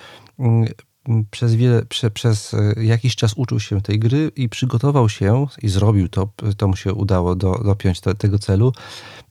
przez, 1.32 1.56
wiele, 1.56 1.86
prze, 1.86 2.12
przez 2.12 2.54
e, 2.54 2.84
jakiś 2.84 3.16
czas 3.16 3.34
uczył 3.36 3.60
się 3.60 3.82
tej 3.82 4.00
gry 4.00 4.32
i 4.36 4.50
przygotował 4.50 5.10
się, 5.10 5.48
i 5.62 5.70
zrobił 5.70 6.10
to, 6.10 6.30
to 6.58 6.68
mu 6.68 6.76
się 6.76 6.94
udało 6.94 7.36
do, 7.36 7.52
dopiąć 7.64 8.02
do 8.02 8.14
tego 8.14 8.40
celu, 8.40 8.74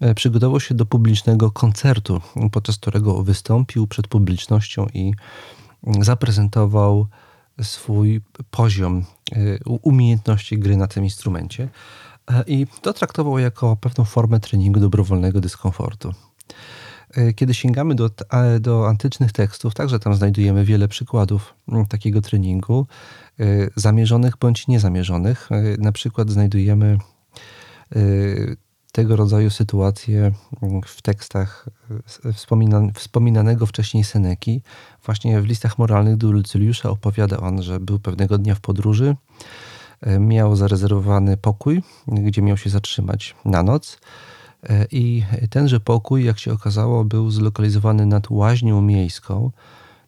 e, 0.01 0.15
przygotował 0.15 0.61
się 0.61 0.75
do 0.75 0.87
publicznego 0.87 1.51
koncertu, 1.51 2.21
podczas 2.53 2.77
którego 2.77 3.23
wystąpił 3.23 3.87
przed 3.87 4.09
publicznością 4.09 4.87
i 4.95 5.13
zaprezentował 6.01 7.07
swój 7.63 8.21
poziom 8.51 9.05
e, 9.33 9.59
umiejętności 9.65 10.59
gry 10.59 10.77
na 10.77 10.87
tym 10.87 11.05
instrumencie. 11.05 11.69
I 12.47 12.67
to 12.83 12.93
traktował 12.93 13.39
jako 13.39 13.77
pewną 13.77 14.05
formę 14.05 14.41
treningu 14.41 14.81
dobrowolnego 14.81 15.41
dyskomfortu. 15.41 16.15
E, 17.17 17.33
kiedy 17.33 17.55
sięgamy 17.55 17.95
do, 17.95 18.11
do 18.61 18.89
antycznych 18.89 19.33
tekstów, 19.33 19.75
także 19.75 19.99
tam 19.99 20.15
znajdujemy 20.15 20.65
wiele 20.65 20.89
przykładów 20.89 21.55
mm, 21.69 21.87
takiego 21.87 22.21
treningu, 22.21 22.87
e, 23.41 23.45
zamierzonych 23.77 24.37
bądź 24.37 24.69
niezamierzonych. 24.69 25.49
E, 25.53 25.63
na 25.79 25.93
przykład 25.93 26.31
znajdujemy 26.31 26.99
tego 28.93 29.17
rodzaju 29.17 29.51
sytuacje 29.51 30.33
w 30.87 31.03
tekstach 31.03 31.69
wspominanego 32.95 33.67
wcześniej 33.67 34.05
Seneki. 34.05 34.63
Właśnie 35.05 35.41
w 35.41 35.45
listach 35.47 35.79
moralnych 35.79 36.17
do 36.17 36.33
Lucyliusza 36.33 36.91
opowiada 36.91 37.37
on, 37.37 37.63
że 37.63 37.81
był 37.81 37.99
pewnego 37.99 38.39
dnia 38.39 38.55
w 38.55 38.61
podróży, 38.61 39.17
miał 40.21 40.57
zarezerwowany 40.57 41.37
pokój, 41.37 41.83
gdzie 42.09 42.43
miał 42.43 42.57
się 42.57 42.71
zatrzymać 42.71 43.35
na 43.45 43.63
noc. 43.63 43.99
E, 44.71 44.87
I 44.91 45.25
tenże 45.51 45.81
pokój, 45.81 46.25
jak 46.25 46.39
się 46.39 46.53
okazało, 46.53 47.05
był 47.05 47.31
zlokalizowany 47.31 48.07
nad 48.07 48.31
łaźnią 48.31 48.83
miejską, 48.83 49.51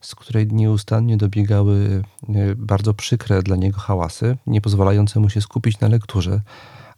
z 0.01 0.15
której 0.15 0.47
nieustannie 0.47 1.17
dobiegały 1.17 2.03
e, 2.29 2.55
bardzo 2.57 2.95
przykre 2.95 3.43
dla 3.43 3.57
niego 3.57 3.81
hałasy, 3.81 4.37
nie 4.47 4.61
pozwalające 4.61 5.21
mu 5.21 5.31
się 5.31 5.41
skupić 5.41 5.81
na 5.81 5.89
lekturze. 5.89 6.41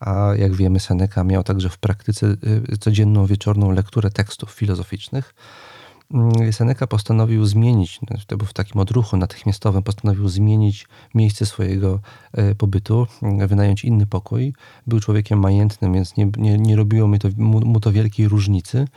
A 0.00 0.30
jak 0.38 0.54
wiemy, 0.54 0.80
Seneca 0.80 1.24
miał 1.24 1.42
także 1.42 1.68
w 1.68 1.78
praktyce 1.78 2.26
e, 2.72 2.76
codzienną 2.76 3.26
wieczorną 3.26 3.70
lekturę 3.70 4.10
tekstów 4.10 4.50
filozoficznych. 4.50 5.34
Mm, 6.10 6.52
Seneca 6.52 6.86
postanowił 6.86 7.46
zmienić, 7.46 8.00
to 8.26 8.36
był 8.36 8.46
w 8.46 8.52
takim 8.52 8.80
odruchu 8.80 9.16
natychmiastowym, 9.16 9.82
postanowił 9.82 10.28
zmienić 10.28 10.86
miejsce 11.14 11.46
swojego 11.46 12.00
e, 12.32 12.54
pobytu, 12.54 13.06
mm, 13.22 13.48
wynająć 13.48 13.84
inny 13.84 14.06
pokój. 14.06 14.54
Był 14.86 15.00
człowiekiem 15.00 15.38
majętnym, 15.38 15.92
więc 15.92 16.16
nie, 16.16 16.30
nie, 16.36 16.58
nie 16.58 16.76
robiło 16.76 17.08
mu 17.08 17.18
to, 17.18 17.28
mu 17.36 17.80
to 17.80 17.92
wielkiej 17.92 18.28
różnicy. 18.28 18.88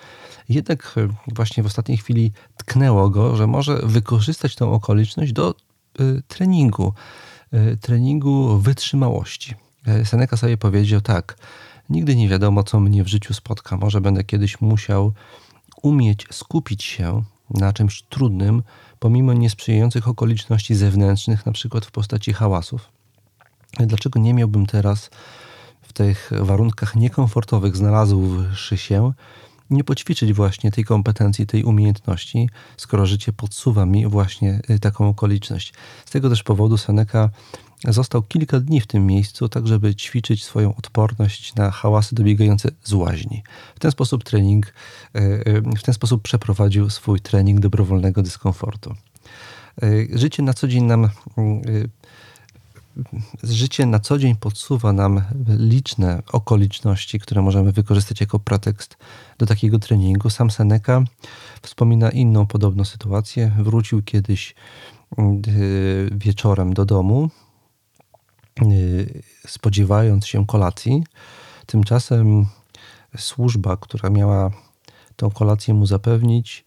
Jednak 0.49 0.93
e, 0.97 1.07
właśnie 1.35 1.63
w 1.63 1.65
ostatniej 1.65 1.97
chwili 1.97 2.31
tknęło 2.57 3.09
go, 3.09 3.35
że 3.35 3.47
może 3.47 3.79
wykorzystać 3.83 4.55
tę 4.55 4.65
okoliczność 4.65 5.33
do 5.33 5.55
y, 5.99 6.21
treningu, 6.27 6.93
treningu 7.81 8.57
wytrzymałości. 8.57 9.55
Seneca 10.03 10.37
sobie 10.37 10.57
powiedział 10.57 11.01
tak, 11.01 11.35
nigdy 11.89 12.15
nie 12.15 12.29
wiadomo, 12.29 12.63
co 12.63 12.79
mnie 12.79 13.03
w 13.03 13.07
życiu 13.07 13.33
spotka. 13.33 13.77
Może 13.77 14.01
będę 14.01 14.23
kiedyś 14.23 14.61
musiał 14.61 15.13
umieć 15.81 16.25
skupić 16.31 16.83
się 16.83 17.23
na 17.49 17.73
czymś 17.73 18.01
trudnym, 18.01 18.63
pomimo 18.99 19.33
niesprzyjających 19.33 20.07
okoliczności 20.07 20.75
zewnętrznych, 20.75 21.45
na 21.45 21.51
przykład 21.51 21.85
w 21.85 21.91
postaci 21.91 22.33
hałasów. 22.33 22.89
Dlaczego 23.79 24.19
nie 24.19 24.33
miałbym 24.33 24.65
teraz 24.65 25.09
w 25.81 25.93
tych 25.93 26.31
warunkach 26.41 26.95
niekomfortowych 26.95 27.77
znalazłszy 27.77 28.77
się, 28.77 29.13
nie 29.69 29.83
poćwiczyć 29.83 30.33
właśnie 30.33 30.71
tej 30.71 30.83
kompetencji, 30.83 31.47
tej 31.47 31.63
umiejętności, 31.63 32.49
skoro 32.77 33.05
życie 33.05 33.33
podsuwa 33.33 33.85
mi 33.85 34.07
właśnie 34.07 34.61
y, 34.69 34.79
taką 34.79 35.09
okoliczność. 35.09 35.73
Z 36.05 36.11
tego 36.11 36.29
też 36.29 36.43
powodu 36.43 36.77
Seneca 36.77 37.29
Został 37.87 38.23
kilka 38.23 38.59
dni 38.59 38.81
w 38.81 38.87
tym 38.87 39.05
miejscu, 39.05 39.49
tak 39.49 39.67
żeby 39.67 39.95
ćwiczyć 39.95 40.43
swoją 40.43 40.75
odporność 40.75 41.55
na 41.55 41.71
hałasy 41.71 42.15
dobiegające 42.15 42.69
z 42.83 42.93
łaźni. 42.93 43.43
W 43.75 43.79
ten 43.79 43.91
sposób 43.91 44.23
trening, 44.23 44.73
e, 45.15 45.19
e, 45.19 45.61
w 45.77 45.83
ten 45.83 45.93
sposób 45.93 46.21
przeprowadził 46.21 46.89
swój 46.89 47.19
trening 47.19 47.59
dobrowolnego 47.59 48.21
dyskomfortu. 48.21 48.95
E, 49.81 49.87
życie 50.17 50.43
na 50.43 50.53
co 50.53 50.67
dzień 50.67 50.83
nam 50.83 51.09
życie 53.43 53.85
na 53.85 53.99
co 53.99 54.17
dzień 54.17 54.35
podsuwa 54.35 54.93
nam 54.93 55.21
liczne 55.47 56.23
okoliczności, 56.31 57.19
które 57.19 57.41
możemy 57.41 57.71
wykorzystać 57.71 58.21
jako 58.21 58.39
pretekst 58.39 58.97
do 59.37 59.45
takiego 59.45 59.79
treningu. 59.79 60.29
Sam 60.29 60.51
Seneca 60.51 61.03
wspomina 61.61 62.09
inną 62.09 62.47
podobną 62.47 62.85
sytuację. 62.85 63.51
Wrócił 63.59 64.01
kiedyś 64.01 64.55
wieczorem 66.11 66.73
do 66.73 66.85
domu 66.85 67.29
spodziewając 69.47 70.27
się 70.27 70.45
kolacji. 70.45 71.03
Tymczasem 71.65 72.45
służba, 73.17 73.77
która 73.77 74.09
miała 74.09 74.51
tą 75.15 75.31
kolację 75.31 75.73
mu 75.73 75.85
zapewnić, 75.85 76.65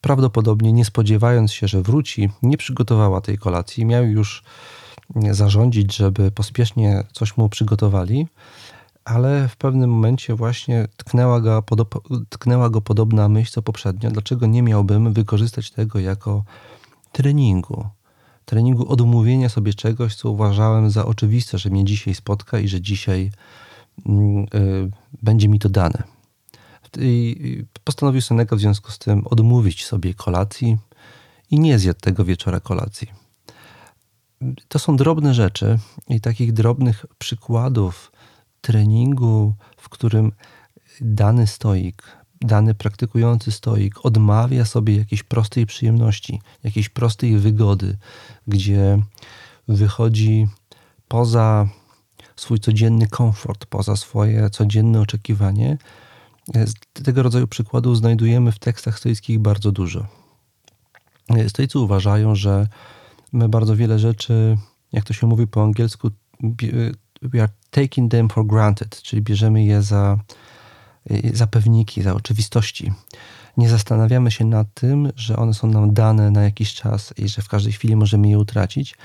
prawdopodobnie 0.00 0.72
nie 0.72 0.84
spodziewając 0.84 1.52
się, 1.52 1.68
że 1.68 1.82
wróci, 1.82 2.30
nie 2.42 2.56
przygotowała 2.56 3.20
tej 3.20 3.38
kolacji. 3.38 3.84
Miał 3.84 4.04
już 4.04 4.42
zarządzić, 5.30 5.96
żeby 5.96 6.30
pospiesznie 6.30 7.04
coś 7.12 7.36
mu 7.36 7.48
przygotowali, 7.48 8.26
ale 9.04 9.48
w 9.48 9.56
pewnym 9.56 9.90
momencie 9.90 10.34
właśnie 10.34 10.88
tknęła 10.96 11.40
go, 11.40 11.64
tknęła 12.28 12.70
go 12.70 12.80
podobna 12.80 13.28
myśl 13.28 13.52
co 13.52 13.62
poprzednio. 13.62 14.10
Dlaczego 14.10 14.46
nie 14.46 14.62
miałbym 14.62 15.12
wykorzystać 15.12 15.70
tego 15.70 15.98
jako 15.98 16.44
treningu? 17.12 17.86
Treningu 18.44 18.88
odmówienia 18.88 19.48
sobie 19.48 19.74
czegoś, 19.74 20.16
co 20.16 20.30
uważałem 20.30 20.90
za 20.90 21.06
oczywiste, 21.06 21.58
że 21.58 21.70
mnie 21.70 21.84
dzisiaj 21.84 22.14
spotka 22.14 22.58
i 22.58 22.68
że 22.68 22.80
dzisiaj 22.80 23.30
y, 24.08 24.90
będzie 25.22 25.48
mi 25.48 25.58
to 25.58 25.68
dane. 25.68 26.02
I 26.98 27.64
postanowił 27.84 28.20
Seneca 28.20 28.56
w 28.56 28.60
związku 28.60 28.90
z 28.90 28.98
tym 28.98 29.26
odmówić 29.26 29.86
sobie 29.86 30.14
kolacji 30.14 30.78
i 31.50 31.60
nie 31.60 31.78
zjadł 31.78 32.00
tego 32.00 32.24
wieczora 32.24 32.60
kolacji. 32.60 33.08
To 34.68 34.78
są 34.78 34.96
drobne 34.96 35.34
rzeczy 35.34 35.78
i 36.08 36.20
takich 36.20 36.52
drobnych 36.52 37.06
przykładów 37.18 38.12
treningu, 38.60 39.54
w 39.76 39.88
którym 39.88 40.32
dany 41.00 41.46
stoik 41.46 42.23
dany 42.44 42.74
praktykujący 42.74 43.52
stoik 43.52 44.06
odmawia 44.06 44.64
sobie 44.64 44.96
jakiejś 44.96 45.22
prostej 45.22 45.66
przyjemności, 45.66 46.40
jakiejś 46.64 46.88
prostej 46.88 47.38
wygody, 47.38 47.96
gdzie 48.46 49.02
wychodzi 49.68 50.48
poza 51.08 51.68
swój 52.36 52.60
codzienny 52.60 53.06
komfort, 53.06 53.66
poza 53.66 53.96
swoje 53.96 54.50
codzienne 54.50 55.00
oczekiwanie. 55.00 55.78
Tego 56.92 57.22
rodzaju 57.22 57.46
przykładów 57.46 57.98
znajdujemy 57.98 58.52
w 58.52 58.58
tekstach 58.58 58.98
stoickich 58.98 59.38
bardzo 59.38 59.72
dużo. 59.72 60.06
Stoicy 61.48 61.78
uważają, 61.78 62.34
że 62.34 62.68
my 63.32 63.48
bardzo 63.48 63.76
wiele 63.76 63.98
rzeczy, 63.98 64.58
jak 64.92 65.04
to 65.04 65.12
się 65.12 65.26
mówi 65.26 65.46
po 65.46 65.62
angielsku, 65.62 66.10
we 67.22 67.42
are 67.42 67.52
taking 67.70 68.10
them 68.10 68.28
for 68.28 68.46
granted, 68.46 69.02
czyli 69.02 69.22
bierzemy 69.22 69.64
je 69.64 69.82
za 69.82 70.18
za 71.32 71.46
pewniki, 71.46 72.02
za 72.02 72.14
oczywistości. 72.14 72.92
Nie 73.56 73.68
zastanawiamy 73.68 74.30
się 74.30 74.44
nad 74.44 74.74
tym, 74.74 75.12
że 75.16 75.36
one 75.36 75.54
są 75.54 75.68
nam 75.68 75.94
dane 75.94 76.30
na 76.30 76.42
jakiś 76.42 76.74
czas 76.74 77.14
i 77.16 77.28
że 77.28 77.42
w 77.42 77.48
każdej 77.48 77.72
chwili 77.72 77.96
możemy 77.96 78.28
je 78.28 78.38
utracić. 78.38 78.96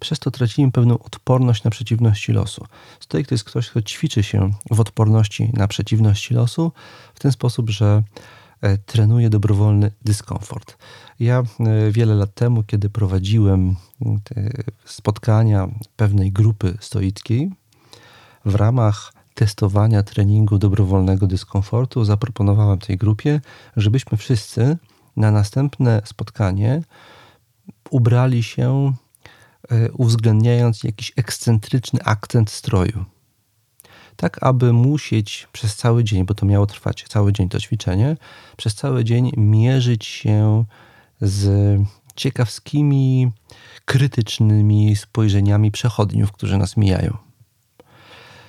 Przez 0.00 0.18
to 0.18 0.30
tracimy 0.30 0.72
pewną 0.72 0.98
odporność 0.98 1.64
na 1.64 1.70
przeciwności 1.70 2.32
losu. 2.32 2.66
Stoik 3.00 3.26
to 3.26 3.34
jest 3.34 3.44
ktoś, 3.44 3.70
kto 3.70 3.82
ćwiczy 3.82 4.22
się 4.22 4.52
w 4.70 4.80
odporności 4.80 5.50
na 5.52 5.68
przeciwności 5.68 6.34
losu 6.34 6.72
w 7.14 7.20
ten 7.20 7.32
sposób, 7.32 7.70
że 7.70 8.02
e, 8.60 8.78
trenuje 8.78 9.30
dobrowolny 9.30 9.90
dyskomfort. 10.04 10.78
Ja 11.20 11.42
e, 11.60 11.90
wiele 11.90 12.14
lat 12.14 12.34
temu, 12.34 12.62
kiedy 12.62 12.90
prowadziłem 12.90 13.76
spotkania 14.84 15.68
pewnej 15.96 16.32
grupy 16.32 16.78
stoickiej, 16.80 17.50
w 18.44 18.54
ramach 18.54 19.17
testowania 19.38 20.02
treningu 20.02 20.58
dobrowolnego 20.58 21.26
dyskomfortu 21.26 22.04
zaproponowałem 22.04 22.78
tej 22.78 22.96
grupie, 22.96 23.40
żebyśmy 23.76 24.18
wszyscy 24.18 24.76
na 25.16 25.30
następne 25.30 26.02
spotkanie 26.04 26.82
ubrali 27.90 28.42
się, 28.42 28.92
e, 29.70 29.92
uwzględniając 29.92 30.84
jakiś 30.84 31.12
ekscentryczny 31.16 32.00
akcent 32.04 32.50
stroju. 32.50 33.04
Tak, 34.16 34.42
aby 34.42 34.72
musieć 34.72 35.48
przez 35.52 35.76
cały 35.76 36.04
dzień, 36.04 36.24
bo 36.24 36.34
to 36.34 36.46
miało 36.46 36.66
trwać 36.66 37.04
cały 37.08 37.32
dzień 37.32 37.48
to 37.48 37.60
ćwiczenie, 37.60 38.16
przez 38.56 38.74
cały 38.74 39.04
dzień 39.04 39.32
mierzyć 39.36 40.06
się 40.06 40.64
z 41.20 41.44
ciekawskimi, 42.16 43.30
krytycznymi 43.84 44.96
spojrzeniami 44.96 45.70
przechodniów, 45.70 46.32
którzy 46.32 46.58
nas 46.58 46.76
mijają 46.76 47.27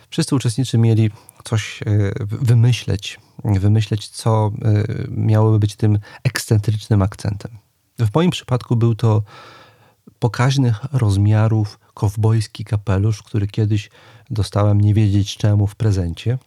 wszyscy 0.10 0.36
uczestnicy 0.36 0.78
mieli 0.78 1.10
coś 1.44 1.82
e, 1.82 1.86
wymyśleć, 2.26 3.20
wymyśleć, 3.44 4.08
co 4.08 4.52
e, 4.62 4.84
miałoby 5.10 5.60
być 5.60 5.76
tym 5.76 6.00
ekscentrycznym 6.24 7.02
akcentem. 7.02 7.52
W 8.00 8.16
moim 8.16 8.32
przypadku 8.32 8.76
był 8.76 8.96
to 8.96 9.24
pokaźnych 10.20 10.80
rozmiarów 10.92 11.80
kowbojski 11.94 12.66
kapelusz, 12.66 13.24
który 13.24 13.48
kiedyś 13.48 13.90
dostałem 14.30 14.82
nie 14.82 14.94
wiedzieć 14.94 15.38
czemu 15.38 15.68
w 15.68 15.76
prezencie. 15.76 16.38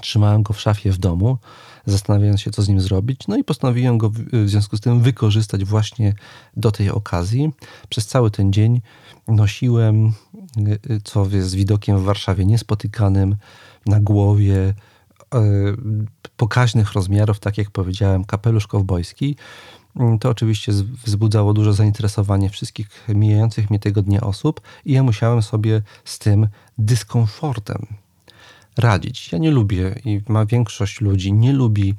Trzymałem 0.00 0.42
go 0.42 0.54
w 0.54 0.60
szafie 0.60 0.92
w 0.92 0.98
domu, 0.98 1.38
zastanawiając 1.86 2.40
się, 2.40 2.50
co 2.50 2.62
z 2.62 2.68
nim 2.68 2.80
zrobić. 2.80 3.20
No 3.28 3.36
i 3.36 3.44
postanowiłem 3.44 3.98
go 3.98 4.10
w 4.10 4.48
związku 4.48 4.76
z 4.76 4.80
tym 4.80 5.00
wykorzystać 5.00 5.64
właśnie 5.64 6.14
do 6.56 6.70
tej 6.70 6.90
okazji. 6.90 7.50
Przez 7.88 8.06
cały 8.06 8.30
ten 8.30 8.52
dzień 8.52 8.80
nosiłem, 9.28 10.12
co 11.04 11.26
jest 11.30 11.54
widokiem 11.54 11.98
w 11.98 12.02
Warszawie 12.02 12.44
niespotykanym, 12.44 13.36
na 13.86 14.00
głowie 14.00 14.74
e, 15.34 15.42
pokaźnych 16.36 16.92
rozmiarów, 16.92 17.40
tak 17.40 17.58
jak 17.58 17.70
powiedziałem, 17.70 18.24
kapelusz 18.24 18.66
kowbojski. 18.66 19.36
To 20.20 20.30
oczywiście 20.30 20.72
wzbudzało 21.04 21.52
dużo 21.52 21.72
zainteresowanie 21.72 22.50
wszystkich 22.50 23.06
mijających 23.08 23.70
mnie 23.70 23.78
tego 23.78 24.02
dnia 24.02 24.20
osób 24.20 24.60
i 24.84 24.92
ja 24.92 25.02
musiałem 25.02 25.42
sobie 25.42 25.82
z 26.04 26.18
tym 26.18 26.48
dyskomfortem 26.78 27.86
radzić. 28.78 29.32
Ja 29.32 29.38
nie 29.38 29.50
lubię 29.50 30.00
i 30.04 30.20
ma 30.28 30.46
większość 30.46 31.00
ludzi 31.00 31.32
nie 31.32 31.52
lubi, 31.52 31.94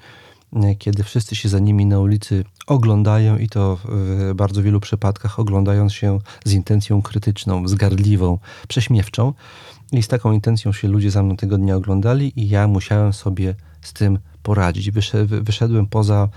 kiedy 0.79 1.03
wszyscy 1.03 1.35
się 1.35 1.49
za 1.49 1.59
nimi 1.59 1.85
na 1.85 1.99
ulicy 1.99 2.45
oglądają 2.67 3.37
i 3.37 3.49
to 3.49 3.77
w 3.85 4.31
bardzo 4.35 4.63
wielu 4.63 4.79
przypadkach 4.79 5.39
oglądając 5.39 5.93
się 5.93 6.19
z 6.45 6.53
intencją 6.53 7.01
krytyczną, 7.01 7.67
zgardliwą, 7.67 8.39
prześmiewczą. 8.67 9.33
I 9.91 10.03
z 10.03 10.07
taką 10.07 10.31
intencją 10.31 10.73
się 10.73 10.87
ludzie 10.87 11.11
za 11.11 11.23
mną 11.23 11.37
tego 11.37 11.57
dnia 11.57 11.75
oglądali 11.75 12.33
i 12.35 12.49
ja 12.49 12.67
musiałem 12.67 13.13
sobie 13.13 13.55
z 13.81 13.93
tym 13.93 14.19
poradzić. 14.43 14.91
Wyszedłem 15.41 15.87
poza 15.87 16.29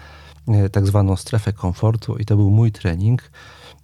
e, 0.48 0.68
tak 0.68 0.86
zwaną 0.86 1.16
strefę 1.16 1.52
komfortu 1.52 2.16
i 2.16 2.24
to 2.24 2.36
był 2.36 2.50
mój 2.50 2.72
trening. 2.72 3.30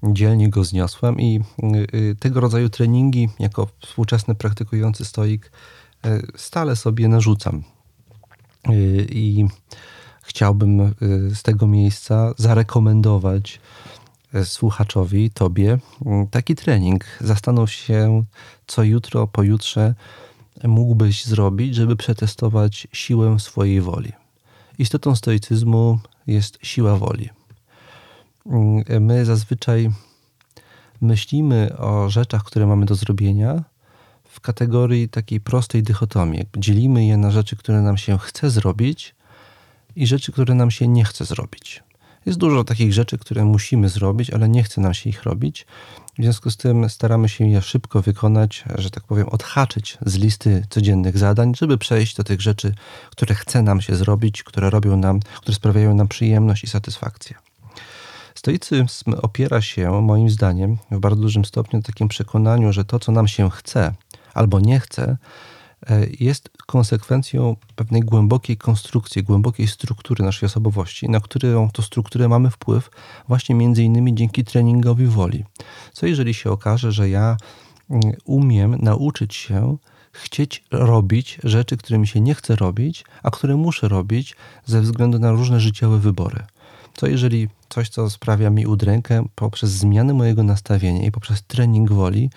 Dzielnie 0.03 0.51
go 0.51 0.64
zniosłem 0.64 1.20
i 1.20 1.40
e, 1.40 2.14
tego 2.14 2.40
rodzaju 2.40 2.68
treningi 2.68 3.29
jako 3.38 3.68
współczesny 3.81 4.35
praktykujący 4.35 5.05
stoik 5.05 5.53
e, 6.05 6.20
stale 6.37 6.77
sobie 6.77 7.09
narzucam. 7.09 7.62
I 9.09 9.47
chciałbym 10.24 10.94
z 11.34 11.42
tego 11.42 11.66
miejsca 11.66 12.34
zarekomendować 12.37 13.60
słuchaczowi, 14.44 15.30
tobie, 15.30 15.78
taki 16.30 16.54
trening. 16.54 17.04
Zastanów 17.20 17.72
się, 17.72 18.24
co 18.66 18.82
jutro, 18.82 19.26
pojutrze 19.26 19.94
mógłbyś 20.64 21.24
zrobić, 21.24 21.74
żeby 21.74 21.96
przetestować 21.96 22.88
siłę 22.92 23.40
swojej 23.40 23.80
woli. 23.80 24.12
Istotą 24.78 25.16
stoicyzmu 25.16 25.98
jest 26.26 26.58
siła 26.62 26.96
woli. 26.96 27.28
My 29.00 29.24
zazwyczaj 29.24 29.90
myślimy 31.00 31.76
o 31.78 32.10
rzeczach, 32.10 32.44
które 32.44 32.66
mamy 32.66 32.87
do 32.87 32.94
zrobienia 32.94 33.64
w 34.28 34.40
kategorii 34.40 35.08
takiej 35.08 35.40
prostej 35.40 35.82
dychotomii. 35.82 36.44
Dzielimy 36.56 37.06
je 37.06 37.16
na 37.16 37.30
rzeczy, 37.30 37.56
które 37.56 37.82
nam 37.82 37.96
się 37.96 38.18
chce 38.18 38.50
zrobić 38.50 39.14
i 39.96 40.07
rzeczy, 40.07 40.33
które 40.33 40.54
nam 40.54 40.70
się 40.70 40.88
nie 40.88 41.04
chce 41.04 41.24
zrobić. 41.24 41.83
Jest 42.26 42.38
dużo 42.38 42.64
takich 42.64 42.92
rzeczy, 42.92 43.18
które 43.18 43.44
musimy 43.44 43.88
zrobić, 43.88 44.30
ale 44.30 44.48
nie 44.48 44.62
chce 44.62 44.80
nam 44.80 44.94
się 44.94 45.11
ich 45.11 45.22
robić. 45.22 45.66
W 46.18 46.22
związku 46.22 46.50
z 46.50 46.57
tym 46.57 46.90
staramy 46.90 47.28
się 47.28 47.48
je 47.48 47.62
szybko 47.62 48.02
wykonać, 48.02 48.64
że 48.78 48.90
tak 48.90 49.04
powiem, 49.04 49.28
odhaczyć 49.28 49.98
z 50.07 50.14
listy 50.14 50.66
codziennych 50.70 51.18
zadań, 51.18 51.54
żeby 51.54 51.78
przejść 51.78 52.16
do 52.16 52.24
tych 52.24 52.40
rzeczy, 52.40 52.74
które 53.11 53.35
chce 53.35 53.62
nam 53.62 53.80
się 53.80 53.96
zrobić, 53.96 54.42
które 54.42 54.70
robią 54.70 54.96
nam, 54.96 55.20
które 55.20 55.54
sprawiają 55.54 55.94
nam 55.94 56.09
przyjemność 56.09 56.64
i 56.64 56.66
satysfakcję. 56.66 57.37
Stoicyzm 58.35 59.14
opiera 59.22 59.62
się, 59.62 60.02
moim 60.02 60.30
zdaniem, 60.30 60.78
w 60.90 60.98
bardzo 60.98 61.20
dużym 61.20 61.44
stopniu 61.44 61.78
na 61.78 61.83
takim 61.83 62.09
przekonaniu, 62.09 62.72
że 62.72 62.85
to, 62.85 62.98
co 62.98 63.12
nam 63.12 63.28
się 63.28 63.50
chce 63.50 63.94
albo 64.35 64.61
nie 64.61 64.80
chce, 64.80 65.16
jest 66.20 66.51
konsekwencją 66.66 67.57
pewnej 67.77 68.01
głębokiej 68.01 68.57
konstrukcji, 68.57 69.23
głębokiej 69.23 69.68
struktury 69.68 70.25
naszej 70.25 70.47
osobowości, 70.47 71.09
na 71.09 71.20
którą 71.20 71.70
to 71.70 71.83
strukturę 71.83 72.29
mamy 72.29 72.51
wpływ 72.51 72.90
właśnie 73.29 73.55
między 73.55 73.83
innymi 73.83 74.14
dzięki 74.14 74.44
treningowi 74.44 75.07
woli. 75.07 75.44
Co 75.92 76.07
jeżeli 76.07 76.35
się 76.35 76.51
okaże, 76.51 76.92
że 76.92 77.09
ja 77.09 77.37
mm, 77.90 78.03
umiem 78.25 78.77
nauczyć 78.81 79.35
się 79.35 79.77
chcieć 80.12 80.64
robić 80.70 81.38
rzeczy, 81.44 81.77
które 81.77 81.99
mi 81.99 82.07
się 82.07 82.20
nie 82.20 82.35
chce 82.35 82.57
robić, 82.57 83.05
a 83.23 83.31
które 83.31 83.57
muszę 83.57 83.88
robić 83.88 84.37
ze 84.64 84.81
względu 84.81 85.18
na 85.18 85.33
różne 85.33 85.61
życiowe 85.61 85.99
wybory. 85.99 86.42
Co 86.94 87.07
jeżeli 87.07 87.49
coś, 87.68 87.88
co 87.88 88.11
sprawia 88.11 88.51
mi 88.51 88.66
udrękę, 88.66 89.25
poprzez 89.35 89.70
zmianę 89.70 90.14
mojego 90.14 90.42
nastawienia 90.42 91.07
i 91.07 91.11
poprzez 91.11 91.42
trening 91.42 91.92
woli, 91.92 92.31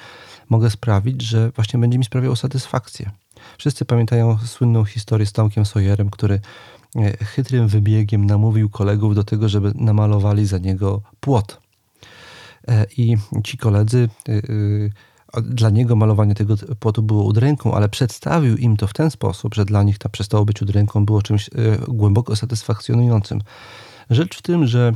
mogę 0.50 0.70
sprawić, 0.70 1.22
że 1.22 1.52
właśnie 1.52 1.80
będzie 1.80 1.98
mi 1.98 2.06
sprawiało 2.06 2.36
satysfakcję. 2.36 3.12
Wszyscy 3.58 3.86
pamiętają 3.86 4.38
słynną 4.38 4.86
historię 4.86 5.26
z 5.26 5.32
Tomkiem 5.32 5.66
Sawyerem, 5.66 6.10
który 6.10 6.40
e, 6.96 7.26
chytrym 7.26 7.68
wybiegiem 7.68 8.26
namówił 8.26 8.70
kolegów 8.70 9.16
do 9.16 9.24
tego, 9.24 9.50
żeby 9.50 9.72
namalowali 9.76 10.46
za 10.46 10.58
niego 10.58 11.02
płot. 11.20 11.62
E, 12.68 12.86
I 12.98 13.18
ci 13.44 13.58
koledzy, 13.58 14.10
e, 14.30 14.42
dla 15.42 15.70
niego 15.70 15.96
malowanie 15.96 16.36
tego 16.36 16.56
płotu 16.80 17.04
było 17.04 17.24
udręką, 17.24 17.74
ale 17.74 17.90
przedstawił 17.90 18.58
im 18.58 18.78
to 18.78 18.88
w 18.88 18.94
ten 18.94 19.12
sposób, 19.12 19.56
że 19.56 19.66
dla 19.66 19.84
nich 19.84 19.98
to 19.98 20.10
przestało 20.10 20.46
być 20.46 20.62
udręką, 20.62 21.06
było 21.06 21.22
czymś 21.22 21.50
głęboko 21.88 22.36
satysfakcjonującym. 22.36 23.42
Rzecz 24.10 24.38
w 24.38 24.42
tym, 24.42 24.68
że 24.68 24.94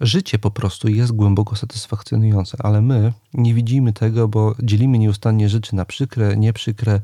życie 0.00 0.38
po 0.38 0.50
prostu 0.50 0.88
jest 0.88 1.12
głęboko 1.12 1.56
satysfakcjonujące, 1.56 2.56
ale 2.60 2.82
my 2.82 3.12
nie 3.34 3.54
widzimy 3.54 3.92
tego, 3.92 4.28
bo 4.28 4.54
dzielimy 4.62 4.98
nieustannie 4.98 5.48
rzeczy 5.48 5.74
na 5.74 5.84
przykre, 5.84 6.36
nieprzykre, 6.36 7.00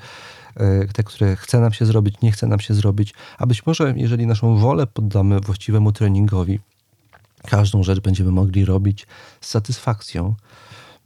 te, 0.93 1.03
które 1.03 1.37
chce 1.37 1.61
nam 1.61 1.73
się 1.73 1.87
zrobić, 1.87 2.21
nie 2.23 2.33
chce 2.33 2.47
nam 2.47 2.61
się 2.61 2.75
zrobić, 2.75 3.15
a 3.39 3.47
być 3.47 3.67
może 3.67 3.95
jeżeli 3.97 4.27
naszą 4.27 4.57
wolę 4.57 4.87
poddamy 4.87 5.41
właściwemu 5.41 5.93
treningowi, 5.93 6.61
każdą 7.47 7.83
rzecz 7.83 8.01
będziemy 8.01 8.31
mogli 8.31 8.65
robić 8.65 9.07
z 9.41 9.49
satysfakcją. 9.49 10.35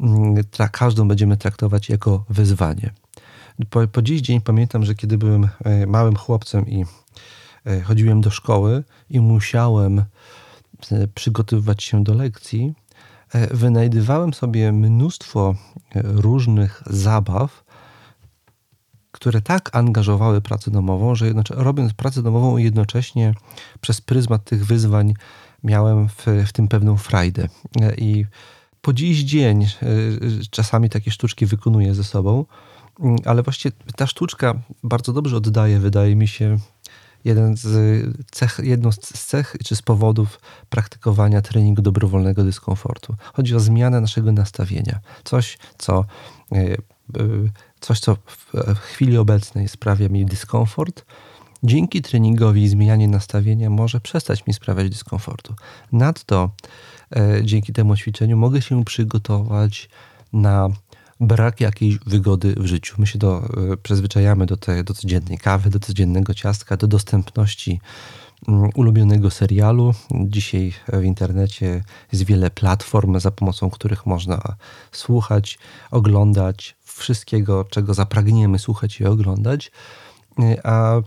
Mm, 0.00 0.44
tra 0.50 0.68
każdą 0.68 1.08
będziemy 1.08 1.36
traktować 1.36 1.88
jako 1.88 2.24
wyzwanie. 2.28 2.90
Po, 3.70 3.88
po 3.88 4.02
dziś 4.02 4.20
dzień 4.20 4.40
pamiętam, 4.40 4.84
że 4.84 4.94
kiedy 4.94 5.18
byłem 5.18 5.48
e, 5.64 5.86
małym 5.86 6.16
chłopcem 6.16 6.68
i 6.68 6.84
e, 7.66 7.80
chodziłem 7.80 8.20
do 8.20 8.30
szkoły 8.30 8.84
i 9.10 9.20
musiałem 9.20 10.04
przygotowywać 11.14 11.84
się 11.84 12.04
do 12.04 12.14
lekcji, 12.14 12.74
wynajdywałem 13.50 14.34
sobie 14.34 14.72
mnóstwo 14.72 15.54
różnych 15.94 16.82
zabaw, 16.86 17.64
które 19.20 19.40
tak 19.40 19.76
angażowały 19.76 20.40
pracę 20.40 20.70
domową, 20.70 21.14
że 21.14 21.32
robiąc 21.50 21.92
pracę 21.92 22.22
domową 22.22 22.56
jednocześnie 22.56 23.34
przez 23.80 24.00
pryzmat 24.00 24.44
tych 24.44 24.66
wyzwań 24.66 25.14
miałem 25.64 26.08
w, 26.08 26.26
w 26.46 26.52
tym 26.52 26.68
pewną 26.68 26.96
frajdę. 26.96 27.48
I 27.96 28.24
po 28.82 28.92
dziś 28.92 29.18
dzień 29.18 29.62
e, 29.62 29.68
czasami 30.50 30.90
takie 30.90 31.10
sztuczki 31.10 31.46
wykonuję 31.46 31.94
ze 31.94 32.04
sobą, 32.04 32.44
ale 33.24 33.42
właśnie 33.42 33.70
ta 33.96 34.06
sztuczka 34.06 34.54
bardzo 34.82 35.12
dobrze 35.12 35.36
oddaje, 35.36 35.78
wydaje 35.78 36.16
mi 36.16 36.28
się, 36.28 36.58
jeden 37.24 37.56
z 37.56 37.66
cech, 38.30 38.60
jedną 38.62 38.92
z 38.92 39.26
cech 39.26 39.56
czy 39.64 39.76
z 39.76 39.82
powodów 39.82 40.40
praktykowania 40.70 41.42
treningu 41.42 41.82
dobrowolnego 41.82 42.44
dyskomfortu. 42.44 43.16
Chodzi 43.32 43.54
o 43.54 43.60
zmianę 43.60 44.00
naszego 44.00 44.32
nastawienia. 44.32 45.00
Coś, 45.24 45.58
co 45.78 46.04
e, 46.52 46.56
e, 46.56 46.76
coś, 47.80 48.00
co 48.00 48.16
w 48.54 48.78
chwili 48.78 49.18
obecnej 49.18 49.68
sprawia 49.68 50.08
mi 50.08 50.26
dyskomfort, 50.26 51.04
dzięki 51.62 52.02
treningowi 52.02 52.62
i 52.62 52.68
zmianie 52.68 53.08
nastawienia 53.08 53.70
może 53.70 54.00
przestać 54.00 54.46
mi 54.46 54.54
sprawiać 54.54 54.90
dyskomfortu. 54.90 55.54
Nadto 55.92 56.50
e, 57.16 57.40
dzięki 57.44 57.72
temu 57.72 57.96
ćwiczeniu 57.96 58.36
mogę 58.36 58.62
się 58.62 58.84
przygotować 58.84 59.88
na 60.32 60.68
brak 61.20 61.60
jakiejś 61.60 61.98
wygody 61.98 62.54
w 62.56 62.66
życiu. 62.66 62.94
My 62.98 63.06
się 63.06 63.18
do, 63.18 63.42
e, 63.72 63.76
przyzwyczajamy 63.76 64.46
do, 64.46 64.56
tej, 64.56 64.84
do 64.84 64.94
codziennej 64.94 65.38
kawy, 65.38 65.70
do 65.70 65.80
codziennego 65.80 66.34
ciastka, 66.34 66.76
do 66.76 66.86
dostępności 66.86 67.80
mm, 68.48 68.70
ulubionego 68.74 69.30
serialu. 69.30 69.94
Dzisiaj 70.10 70.72
w 70.92 71.04
internecie 71.04 71.82
jest 72.12 72.24
wiele 72.24 72.50
platform, 72.50 73.20
za 73.20 73.30
pomocą 73.30 73.70
których 73.70 74.06
można 74.06 74.42
słuchać, 74.92 75.58
oglądać, 75.90 76.76
wszystkiego, 77.00 77.64
czego 77.64 77.94
zapragniemy 77.94 78.58
słuchać 78.58 79.00
i 79.00 79.04
oglądać. 79.04 79.72
Y, 80.38 80.62
a 80.62 80.98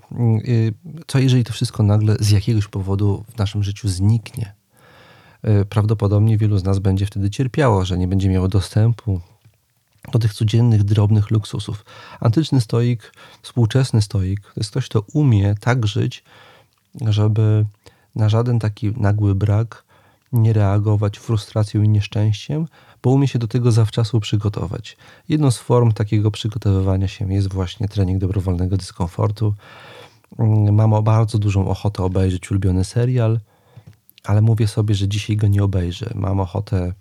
y, 0.47 0.73
co 1.07 1.19
jeżeli 1.19 1.43
to 1.43 1.53
wszystko 1.53 1.83
nagle 1.83 2.15
z 2.19 2.31
jakiegoś 2.31 2.67
powodu 2.67 3.25
w 3.35 3.37
naszym 3.37 3.63
życiu 3.63 3.89
zniknie? 3.89 4.53
Y, 5.47 5.65
prawdopodobnie 5.65 6.37
wielu 6.37 6.57
z 6.57 6.63
nas 6.63 6.79
będzie 6.79 7.05
wtedy 7.05 7.29
cierpiało, 7.29 7.85
że 7.85 7.97
nie 7.97 8.07
będzie 8.07 8.29
miało 8.29 8.47
dostępu 8.47 9.21
do 10.11 10.19
tych 10.19 10.33
codziennych, 10.33 10.83
drobnych 10.83 11.31
luksusów. 11.31 11.85
Antyczny 12.19 12.61
stoik, 12.61 13.13
współczesny 13.41 14.01
stoik, 14.01 14.41
to 14.41 14.53
jest 14.57 14.71
ktoś, 14.71 14.89
kto 14.89 15.03
umie 15.13 15.55
tak 15.59 15.87
żyć, 15.87 16.23
żeby 17.01 17.65
na 18.15 18.29
żaden 18.29 18.59
taki 18.59 18.91
nagły 18.97 19.35
brak 19.35 19.83
nie 20.33 20.53
reagować 20.53 21.19
frustracją 21.19 21.81
i 21.81 21.89
nieszczęściem, 21.89 22.65
bo 23.03 23.09
umie 23.09 23.27
się 23.27 23.39
do 23.39 23.47
tego 23.47 23.71
zawczasu 23.71 24.19
przygotować. 24.19 24.97
Jedną 25.29 25.51
z 25.51 25.57
form 25.57 25.91
takiego 25.91 26.31
przygotowywania 26.31 27.07
się 27.07 27.33
jest 27.33 27.53
właśnie 27.53 27.87
trening 27.87 28.19
dobrowolnego 28.19 28.77
dyskomfortu. 28.77 29.53
Mm, 30.39 30.75
mam 30.75 31.03
bardzo 31.03 31.39
dużą 31.39 31.67
ochotę 31.67 32.03
obejrzeć 32.03 32.51
ulubiony 32.51 32.83
serial, 32.83 33.39
ale 34.23 34.41
mówię 34.41 34.67
sobie, 34.67 34.95
że 34.95 35.07
dzisiaj 35.07 35.37
go 35.37 35.47
nie 35.47 35.63
obejrzę. 35.63 36.11
Mam 36.15 36.39
ochotę 36.39 36.93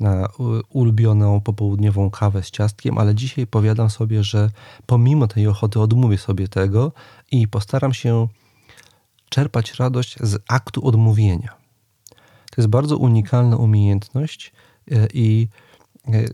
na 0.00 0.28
ulubioną 0.68 1.40
popołudniową 1.40 2.10
kawę 2.10 2.42
z 2.42 2.50
ciastkiem, 2.50 2.98
ale 2.98 3.14
dzisiaj 3.14 3.46
powiadam 3.46 3.90
sobie, 3.90 4.24
że 4.24 4.50
pomimo 4.86 5.26
tej 5.26 5.46
ochoty 5.46 5.80
odmówię 5.80 6.18
sobie 6.18 6.48
tego 6.48 6.92
i 7.32 7.48
postaram 7.48 7.94
się 7.94 8.28
czerpać 9.28 9.74
radość 9.74 10.16
z 10.20 10.42
aktu 10.48 10.86
odmówienia. 10.86 11.65
To 12.56 12.62
jest 12.62 12.68
bardzo 12.68 12.96
unikalna 12.96 13.56
umiejętność, 13.56 14.52
E, 14.92 15.06
i 15.14 15.48
e, 16.08 16.18
e, 16.18 16.24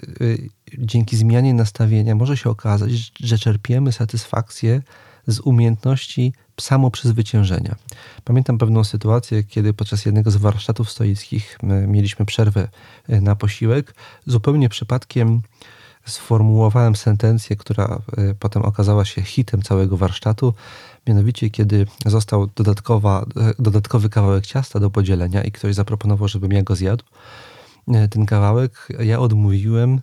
dzięki 0.79 1.17
zmianie 1.17 1.55
nastawienia 1.55 2.15
może 2.15 2.37
się 2.37 2.51
okazać, 2.51 3.13
że 3.21 3.39
czerpiemy 3.39 3.93
satysfakcję 3.93 4.83
z 5.27 5.41
umiejętności 5.41 6.33
samoprzezwyciężenia. 6.61 7.75
Pamiętam 8.25 8.59
pewną 8.59 8.85
sytuację, 8.85 9.45
kiedy 9.45 9.75
podczas 9.75 10.07
jednego 10.07 10.31
z 10.31 10.37
warsztatów 10.37 10.91
stoickich 10.91 11.59
mieliśmy 11.87 12.27
przerwę 12.27 12.69
na 13.09 13.37
posiłek. 13.37 13.95
Zupełnie 14.27 14.69
przypadkiem 14.69 15.43
sformułowałem 16.07 16.97
sentencję, 16.97 17.57
która 17.57 18.03
potem 18.39 18.63
okazała 18.63 19.05
się 19.05 19.23
hitem 19.23 19.63
całego 19.63 19.97
warsztatu. 19.97 20.55
Mianowicie, 21.07 21.51
kiedy 21.51 21.87
został 22.07 22.47
dodatkowa, 22.47 23.27
e, 23.37 23.55
dodatkowy 23.59 24.09
kawałek 24.09 24.47
ciasta 24.47 24.81
do 24.81 24.91
podzielenia 24.91 25.45
i 25.45 25.53
ktoś 25.53 25.75
zaproponował, 25.75 26.29
żebym 26.29 26.53
ja 26.53 26.63
go 26.63 26.77
zjadł, 26.77 27.05
ten 28.11 28.27
kawałek 28.27 28.89
ja 29.01 29.21
odmówiłem 29.21 30.01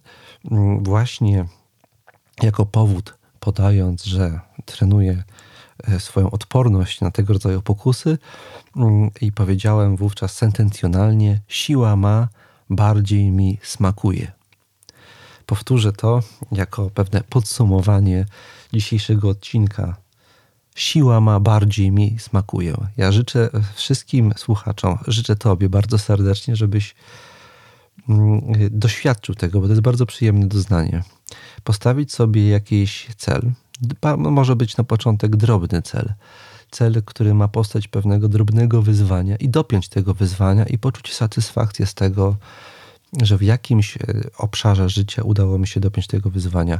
mm, 0.52 0.84
właśnie 0.84 1.46
jako 2.44 2.66
powód, 2.66 3.18
podając, 3.40 4.04
że 4.04 4.40
trenuję 4.66 5.24
E, 5.88 6.00
swoją 6.00 6.32
odporność 6.32 7.02
na 7.02 7.12
tego 7.12 7.34
rodzaju 7.34 7.62
pokusy 7.62 8.18
mm, 8.76 9.12
i 9.22 9.32
powiedziałem 9.32 9.96
wówczas 9.96 10.34
sentencjonalnie: 10.34 11.42
Siła 11.48 11.96
ma, 11.96 12.28
bardziej 12.70 13.32
mi 13.32 13.60
smakuje. 13.64 14.32
Powtórzę 15.46 15.94
to 15.94 16.20
jako 16.52 16.90
pewne 16.90 17.22
podsumowanie 17.30 18.26
dzisiejszego 18.74 19.30
odcinka. 19.30 19.96
Siła 20.80 21.22
ma, 21.22 21.40
bardziej 21.40 21.92
mi 21.92 22.16
smakuje. 22.20 22.74
Ja 22.98 23.12
życzę 23.12 23.50
wszystkim 23.76 24.34
słuchaczom, 24.38 24.98
życzę 25.08 25.36
Tobie 25.36 25.70
bardzo 25.70 25.98
serdecznie, 25.98 26.56
żebyś 26.56 26.96
mm, 28.10 28.42
doświadczył 28.72 29.36
tego, 29.36 29.60
bo 29.60 29.68
to 29.68 29.72
jest 29.72 29.82
bardzo 29.82 30.06
przyjemne 30.06 30.48
doznanie. 30.48 31.04
Postawić 31.64 32.14
sobie 32.14 32.50
jakiś 32.50 33.08
cel, 33.18 33.52
może 34.18 34.56
być 34.56 34.78
na 34.78 34.84
początek 34.84 35.36
drobny 35.36 35.82
cel. 35.82 36.14
Cel, 36.72 37.04
który 37.06 37.34
ma 37.34 37.48
postać 37.48 37.88
pewnego 37.88 38.28
drobnego 38.28 38.82
wyzwania 38.82 39.36
i 39.36 39.50
dopiąć 39.50 39.90
tego 39.90 40.14
wyzwania 40.14 40.66
i 40.66 40.78
poczuć 40.78 41.14
satysfakcję 41.14 41.86
z 41.86 41.94
tego, 41.94 42.36
że 43.22 43.38
w 43.38 43.42
jakimś 43.42 43.98
e, 43.98 44.02
obszarze 44.38 44.90
życia 44.90 45.24
udało 45.24 45.58
mi 45.58 45.68
się 45.68 45.80
dopiąć 45.80 46.08
tego 46.08 46.30
wyzwania. 46.30 46.80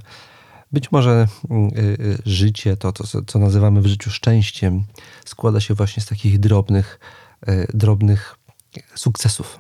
Być 0.72 0.92
może 0.92 1.28
mm, 1.50 1.68
e, 1.68 1.80
e, 1.80 2.18
życie, 2.26 2.78
to, 2.78 2.92
to 2.92 3.04
co 3.28 3.40
nazywamy 3.40 3.82
w 3.82 3.88
życiu 3.88 4.12
szczęściem, 4.12 4.84
składa 5.26 5.60
się 5.60 5.74
właśnie 5.74 6.04
z 6.04 6.06
takich 6.06 6.40
drobnych, 6.40 7.00
drobnych 7.74 8.36
sukcesów 8.96 9.60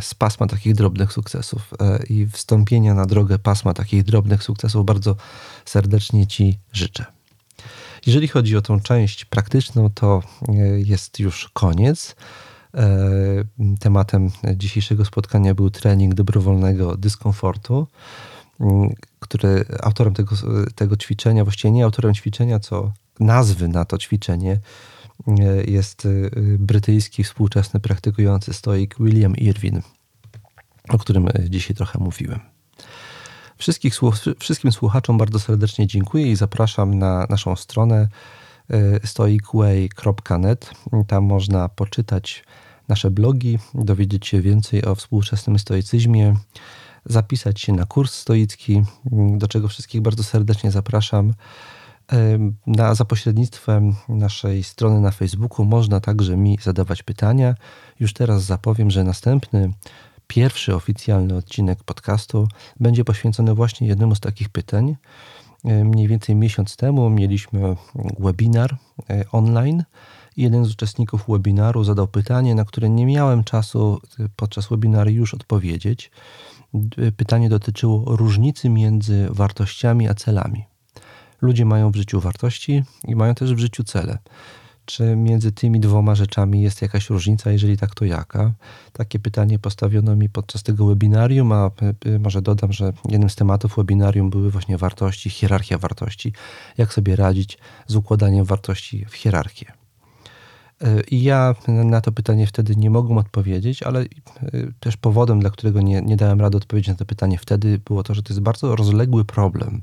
z 0.00 0.14
pasma 0.14 0.46
takich 0.46 0.74
drobnych 0.74 1.12
sukcesów 1.12 1.74
i 2.08 2.26
wstąpienia 2.26 2.94
na 2.94 3.06
drogę 3.06 3.38
pasma 3.38 3.74
takich 3.74 4.04
drobnych 4.04 4.42
sukcesów 4.42 4.86
bardzo 4.86 5.16
serdecznie 5.64 6.26
Ci 6.26 6.58
życzę. 6.72 7.04
Jeżeli 8.06 8.28
chodzi 8.28 8.56
o 8.56 8.62
tą 8.62 8.80
część 8.80 9.24
praktyczną, 9.24 9.90
to 9.94 10.22
jest 10.76 11.20
już 11.20 11.50
koniec. 11.52 12.16
E, 12.74 12.88
tematem 13.80 14.30
dzisiejszego 14.56 15.04
spotkania 15.04 15.54
był 15.54 15.70
trening 15.70 16.14
dobrowolnego 16.14 16.96
dyskomfortu, 16.96 17.86
który 19.20 19.64
autorem 19.82 20.14
tego, 20.14 20.36
tego 20.74 20.96
ćwiczenia, 20.96 21.44
właściwie 21.44 21.70
nie 21.70 21.84
autorem 21.84 22.14
ćwiczenia, 22.14 22.60
co 22.60 22.92
nazwy 23.20 23.68
na 23.68 23.84
to 23.84 23.98
ćwiczenie 23.98 24.60
jest 25.66 26.04
y, 26.04 26.30
brytyjski 26.58 27.24
współczesny 27.24 27.80
praktykujący 27.80 28.52
stoik 28.52 28.94
William 29.00 29.36
Irwin, 29.36 29.82
o 30.88 30.98
którym 30.98 31.28
dzisiaj 31.48 31.76
trochę 31.76 31.98
mówiłem. 31.98 32.40
Wszystkich, 33.58 33.94
wszystkim 34.38 34.72
słuchaczom 34.72 35.18
bardzo 35.18 35.38
serdecznie 35.38 35.86
dziękuję 35.86 36.30
i 36.32 36.36
zapraszam 36.36 36.94
na 36.98 37.26
naszą 37.30 37.56
stronę 37.56 38.08
stoicway.net. 39.04 40.70
Tam 41.06 41.24
można 41.24 41.68
poczytać 41.68 42.44
nasze 42.88 43.10
blogi, 43.10 43.58
dowiedzieć 43.74 44.26
się 44.26 44.40
więcej 44.40 44.84
o 44.84 44.94
współczesnym 44.94 45.58
stoicyzmie, 45.58 46.34
zapisać 47.08 47.60
się 47.60 47.72
na 47.72 47.86
kurs 47.86 48.14
stoicki, 48.14 48.82
do 49.36 49.48
czego 49.48 49.68
wszystkich 49.68 50.00
bardzo 50.00 50.22
serdecznie 50.22 50.70
zapraszam. 50.70 51.32
Na, 52.66 52.94
za 52.94 53.04
pośrednictwem 53.04 53.94
naszej 54.08 54.64
strony 54.64 55.00
na 55.00 55.10
Facebooku 55.10 55.64
można 55.64 56.00
także 56.00 56.36
mi 56.36 56.58
zadawać 56.62 57.02
pytania. 57.02 57.54
Już 58.00 58.12
teraz 58.12 58.42
zapowiem, 58.42 58.90
że 58.90 59.04
następny, 59.04 59.72
pierwszy 60.26 60.74
oficjalny 60.74 61.36
odcinek 61.36 61.84
podcastu 61.84 62.48
będzie 62.80 63.04
poświęcony 63.04 63.54
właśnie 63.54 63.88
jednemu 63.88 64.14
z 64.14 64.20
takich 64.20 64.48
pytań. 64.48 64.96
Mniej 65.64 66.08
więcej 66.08 66.36
miesiąc 66.36 66.76
temu 66.76 67.10
mieliśmy 67.10 67.76
webinar 68.18 68.76
e, 69.10 69.24
online. 69.32 69.84
Jeden 70.36 70.64
z 70.64 70.72
uczestników 70.72 71.24
webinaru 71.28 71.84
zadał 71.84 72.08
pytanie, 72.08 72.54
na 72.54 72.64
które 72.64 72.88
nie 72.88 73.06
miałem 73.06 73.44
czasu 73.44 74.00
podczas 74.36 74.68
webinaru 74.68 75.10
już 75.10 75.34
odpowiedzieć. 75.34 76.10
Pytanie 77.16 77.48
dotyczyło 77.48 78.16
różnicy 78.16 78.68
między 78.68 79.26
wartościami 79.30 80.08
a 80.08 80.14
celami. 80.14 80.64
Ludzie 81.40 81.64
mają 81.64 81.90
w 81.90 81.96
życiu 81.96 82.20
wartości 82.20 82.84
i 83.04 83.16
mają 83.16 83.34
też 83.34 83.54
w 83.54 83.58
życiu 83.58 83.84
cele. 83.84 84.18
Czy 84.84 85.16
między 85.16 85.52
tymi 85.52 85.80
dwoma 85.80 86.14
rzeczami 86.14 86.62
jest 86.62 86.82
jakaś 86.82 87.10
różnica? 87.10 87.50
Jeżeli 87.50 87.76
tak, 87.76 87.94
to 87.94 88.04
jaka? 88.04 88.52
Takie 88.92 89.18
pytanie 89.18 89.58
postawiono 89.58 90.16
mi 90.16 90.28
podczas 90.28 90.62
tego 90.62 90.86
webinarium, 90.86 91.52
a 91.52 91.70
może 92.20 92.42
dodam, 92.42 92.72
że 92.72 92.92
jednym 93.08 93.30
z 93.30 93.36
tematów 93.36 93.76
webinarium 93.76 94.30
były 94.30 94.50
właśnie 94.50 94.78
wartości, 94.78 95.30
hierarchia 95.30 95.78
wartości. 95.78 96.32
Jak 96.78 96.92
sobie 96.92 97.16
radzić 97.16 97.58
z 97.86 97.96
układaniem 97.96 98.44
wartości 98.44 99.04
w 99.04 99.14
hierarchię? 99.14 99.72
I 101.10 101.22
ja 101.22 101.54
na 101.66 102.00
to 102.00 102.12
pytanie 102.12 102.46
wtedy 102.46 102.76
nie 102.76 102.90
mogłem 102.90 103.18
odpowiedzieć, 103.18 103.82
ale 103.82 104.00
e, 104.00 104.06
też 104.80 104.96
powodem, 104.96 105.40
dla 105.40 105.50
którego 105.50 105.80
nie, 105.80 106.02
nie 106.02 106.16
dałem 106.16 106.40
rady 106.40 106.56
odpowiedzieć 106.56 106.88
na 106.88 106.94
to 106.94 107.04
pytanie 107.04 107.38
wtedy, 107.38 107.80
było 107.86 108.02
to, 108.02 108.14
że 108.14 108.22
to 108.22 108.32
jest 108.32 108.40
bardzo 108.40 108.76
rozległy 108.76 109.24
problem 109.24 109.80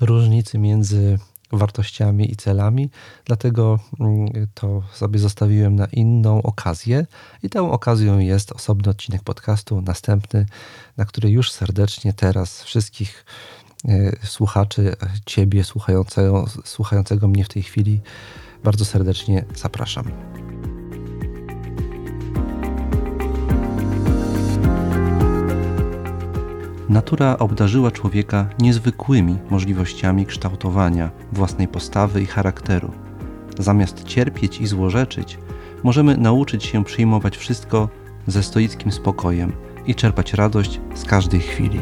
różnicy 0.00 0.58
między 0.58 1.18
wartościami 1.52 2.32
i 2.32 2.36
celami, 2.36 2.90
dlatego 3.24 3.78
mm, 4.00 4.28
to 4.54 4.82
sobie 4.92 5.18
zostawiłem 5.18 5.76
na 5.76 5.86
inną 5.86 6.42
okazję. 6.42 7.06
I 7.42 7.50
tą 7.50 7.72
okazją 7.72 8.18
jest 8.18 8.52
osobny 8.52 8.90
odcinek 8.90 9.22
podcastu, 9.22 9.80
następny, 9.80 10.46
na 10.96 11.04
który 11.04 11.30
już 11.30 11.52
serdecznie 11.52 12.12
teraz 12.12 12.62
wszystkich 12.62 13.24
e, 13.88 14.26
słuchaczy, 14.26 14.94
ciebie 15.26 15.64
słuchającego, 15.64 16.46
słuchającego 16.64 17.28
mnie 17.28 17.44
w 17.44 17.48
tej 17.48 17.62
chwili 17.62 18.00
bardzo 18.64 18.84
serdecznie 18.84 19.44
zapraszam. 19.54 20.04
Natura 26.88 27.38
obdarzyła 27.38 27.90
człowieka 27.90 28.48
niezwykłymi 28.58 29.38
możliwościami 29.50 30.26
kształtowania 30.26 31.10
własnej 31.32 31.68
postawy 31.68 32.22
i 32.22 32.26
charakteru. 32.26 32.92
Zamiast 33.58 34.04
cierpieć 34.04 34.60
i 34.60 34.66
złorzeczyć, 34.66 35.38
możemy 35.82 36.16
nauczyć 36.16 36.64
się 36.64 36.84
przyjmować 36.84 37.36
wszystko 37.36 37.88
ze 38.26 38.42
stoickim 38.42 38.92
spokojem 38.92 39.52
i 39.86 39.94
czerpać 39.94 40.34
radość 40.34 40.80
z 40.94 41.04
każdej 41.04 41.40
chwili. 41.40 41.80